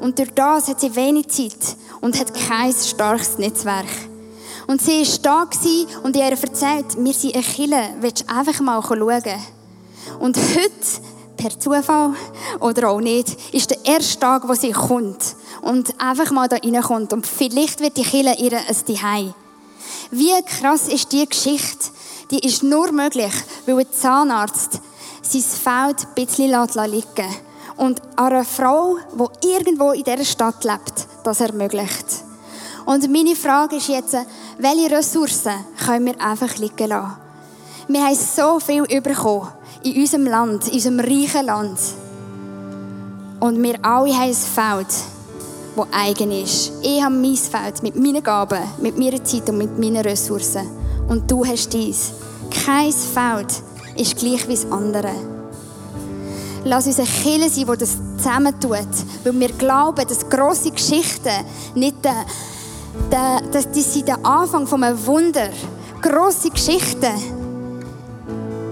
Und 0.00 0.18
durch 0.18 0.34
das 0.34 0.68
hat 0.68 0.80
sie 0.80 0.94
wenig 0.94 1.28
Zeit 1.28 1.76
und 2.00 2.18
hat 2.18 2.34
kein 2.34 2.72
starkes 2.72 3.38
Netzwerk. 3.38 3.86
Und 4.68 4.82
sie 4.82 5.00
war 5.00 5.46
da 5.46 5.48
und 6.02 6.14
ihr 6.14 6.24
erzählt, 6.24 6.84
wir 6.98 7.12
sind 7.14 7.34
eine 7.34 7.42
Kille, 7.42 7.88
willst 8.00 8.20
du 8.28 8.34
einfach 8.34 8.60
mal 8.60 8.82
schauen? 8.82 9.40
Und 10.20 10.36
heute 10.36 11.02
per 11.38 11.58
Zufall 11.58 12.12
oder 12.60 12.90
auch 12.90 13.00
nicht, 13.00 13.54
ist 13.54 13.70
der 13.70 13.78
erste 13.86 14.20
Tag, 14.20 14.46
wo 14.46 14.52
sie 14.52 14.72
kommt 14.72 15.36
und 15.62 15.98
einfach 15.98 16.30
mal 16.32 16.48
da 16.48 16.56
reinkommt. 16.56 17.14
Und 17.14 17.26
vielleicht 17.26 17.80
wird 17.80 17.96
die 17.96 18.02
Kille 18.02 18.36
ihr 18.36 18.58
ein 18.58 18.74
Zuhause. 18.74 19.34
Wie 20.10 20.42
krass 20.42 20.88
ist 20.88 21.12
die 21.12 21.26
Geschichte? 21.26 21.88
Die 22.30 22.40
ist 22.40 22.62
nur 22.62 22.92
möglich, 22.92 23.32
weil 23.64 23.78
ein 23.78 23.86
Zahnarzt 23.90 24.80
sein 25.22 25.42
Feld 25.42 26.06
ein 26.06 26.14
bisschen 26.14 26.50
liegen 26.50 26.92
lässt 27.16 27.40
und 27.78 28.02
einer 28.16 28.44
Frau, 28.44 28.98
die 29.14 29.48
irgendwo 29.48 29.92
in 29.92 30.04
dieser 30.04 30.26
Stadt 30.26 30.62
lebt, 30.64 31.06
das 31.24 31.40
ermöglicht. 31.40 32.28
Und 32.88 33.10
meine 33.12 33.36
Frage 33.36 33.76
ist 33.76 33.88
jetzt, 33.88 34.16
welche 34.58 34.90
Ressourcen 34.90 35.52
können 35.84 36.06
wir 36.06 36.20
einfach 36.20 36.56
liegen 36.56 36.88
lassen? 36.88 37.16
Wir 37.86 38.04
haben 38.04 38.14
so 38.14 38.60
viel 38.60 38.84
bekommen 39.00 39.48
in 39.82 40.00
unserem 40.00 40.24
Land, 40.26 40.68
in 40.68 40.74
unserem 40.74 41.00
reichen 41.00 41.46
Land. 41.46 41.78
Und 43.40 43.62
wir 43.62 43.78
alle 43.82 44.12
haben 44.12 44.28
ein 44.28 44.34
Feld, 44.34 44.88
das 45.76 45.86
eigen 45.92 46.32
ist. 46.32 46.72
Ich 46.82 47.02
habe 47.02 47.14
mein 47.14 47.36
Feld 47.36 47.82
mit 47.82 47.94
meinen 47.96 48.22
Gaben, 48.22 48.58
mit 48.82 48.98
meiner 48.98 49.22
Zeit 49.22 49.48
und 49.48 49.58
mit 49.58 49.78
meinen 49.78 49.98
Ressourcen. 49.98 50.68
Und 51.08 51.30
du 51.30 51.46
hast 51.46 51.72
dies. 51.72 52.12
Kein 52.50 52.92
Feld 52.92 53.62
ist 53.96 54.16
gleich 54.16 54.46
wie 54.48 54.54
das 54.54 54.70
andere. 54.70 55.12
Lass 56.64 56.86
uns 56.86 56.98
eine 56.98 57.06
Kirche 57.06 57.48
sein, 57.48 57.66
die 57.72 57.78
das 57.78 57.96
zusammentut. 58.16 58.88
Weil 59.22 59.40
wir 59.40 59.52
glauben, 59.52 60.06
dass 60.06 60.28
grosse 60.28 60.72
Geschichten 60.72 61.44
nicht 61.74 62.04
der, 62.04 62.26
der, 63.10 63.40
die 63.74 63.80
sind 63.80 64.08
der 64.08 64.24
Anfang 64.24 64.66
von 64.66 64.82
einem 64.82 65.06
Wunder. 65.06 65.50
Grosse 66.00 66.50
Geschichten 66.50 67.12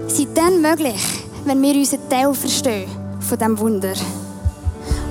sind 0.07 0.37
dann 0.37 0.61
möglich, 0.61 1.01
wenn 1.45 1.61
wir 1.61 1.75
unseren 1.75 2.09
Teil 2.09 2.33
verstehen 2.33 2.89
von 3.19 3.37
diesem 3.37 3.59
Wunder. 3.59 3.93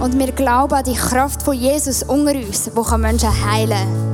Und 0.00 0.18
wir 0.18 0.32
glauben 0.32 0.74
an 0.74 0.84
die 0.84 0.94
Kraft 0.94 1.42
von 1.42 1.54
Jesus 1.54 2.02
unter 2.02 2.34
uns, 2.34 2.64
die 2.64 2.98
Menschen 2.98 3.30
heilen 3.50 3.70
kann. 3.70 4.05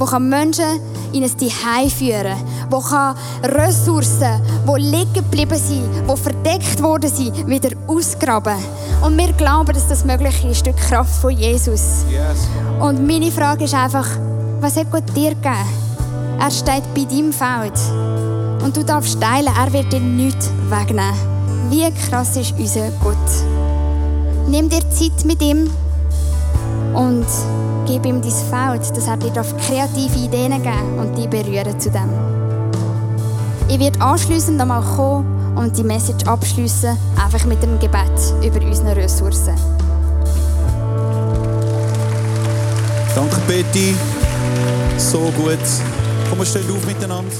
Die 0.00 0.18
Menschen 0.20 0.80
in 1.12 1.24
ein 1.24 1.38
Zuhause 1.38 1.90
führen 1.90 2.36
kann. 2.70 3.16
Die 3.44 3.48
Ressourcen, 3.48 4.40
die 4.66 4.80
liegen 4.80 5.12
geblieben 5.12 5.58
sind, 5.58 5.88
die 6.08 6.16
verdeckt 6.16 6.82
worden 6.82 7.10
sind, 7.12 7.46
wieder 7.48 7.70
ausgraben. 7.86 8.56
Und 9.04 9.16
wir 9.16 9.32
glauben, 9.32 9.72
dass 9.72 9.88
das 9.88 10.04
möglich 10.04 10.44
ist 10.44 10.66
durch 10.66 10.76
die 10.76 10.82
Kraft 10.82 11.20
von 11.20 11.30
Jesus. 11.30 12.04
Und 12.80 13.06
meine 13.06 13.30
Frage 13.30 13.64
ist 13.64 13.74
einfach, 13.74 14.08
was 14.60 14.76
hat 14.76 14.90
Gott 14.90 15.04
dir 15.14 15.30
gegeben? 15.30 15.66
Er 16.40 16.50
steht 16.50 16.82
bei 16.94 17.04
deinem 17.04 17.32
Feld. 17.32 17.78
Und 18.62 18.76
du 18.76 18.84
darfst 18.84 19.20
teilen, 19.20 19.52
er 19.56 19.72
wird 19.72 19.92
dir 19.92 20.00
nichts 20.00 20.50
wegnehmen. 20.68 21.14
Wie 21.70 21.90
krass 22.08 22.36
ist 22.36 22.54
unser 22.58 22.90
Gott. 23.02 23.16
Nimm 24.48 24.68
dir 24.68 24.88
Zeit 24.90 25.24
mit 25.24 25.42
ihm 25.42 25.70
und 26.94 27.26
gib 27.88 28.04
ihm 28.04 28.20
dein 28.20 28.30
Feld, 28.30 28.96
dass 28.96 29.06
er 29.06 29.16
dir 29.16 29.32
kreative 29.32 30.18
Ideen 30.18 30.62
geben 30.62 30.98
und 30.98 31.16
dich 31.16 31.26
berühren 31.26 31.80
zu 31.80 31.90
dem. 31.90 32.10
Ich 33.68 33.78
werde 33.78 34.00
anschliessend 34.00 34.60
einmal 34.60 34.82
kommen 34.82 35.56
und 35.56 35.76
die 35.76 35.82
Message 35.82 36.26
abschließen, 36.26 36.96
einfach 37.22 37.44
mit 37.46 37.62
dem 37.62 37.78
Gebet 37.78 38.12
über 38.44 38.64
unsere 38.64 38.94
Ressourcen. 38.94 39.54
Danke, 43.14 43.36
Betty. 43.46 43.94
So 44.98 45.20
gut. 45.36 45.58
Komm, 46.28 46.38
wir 46.38 46.46
stehen 46.46 46.70
auf 46.70 46.86
miteinander. 46.86 47.32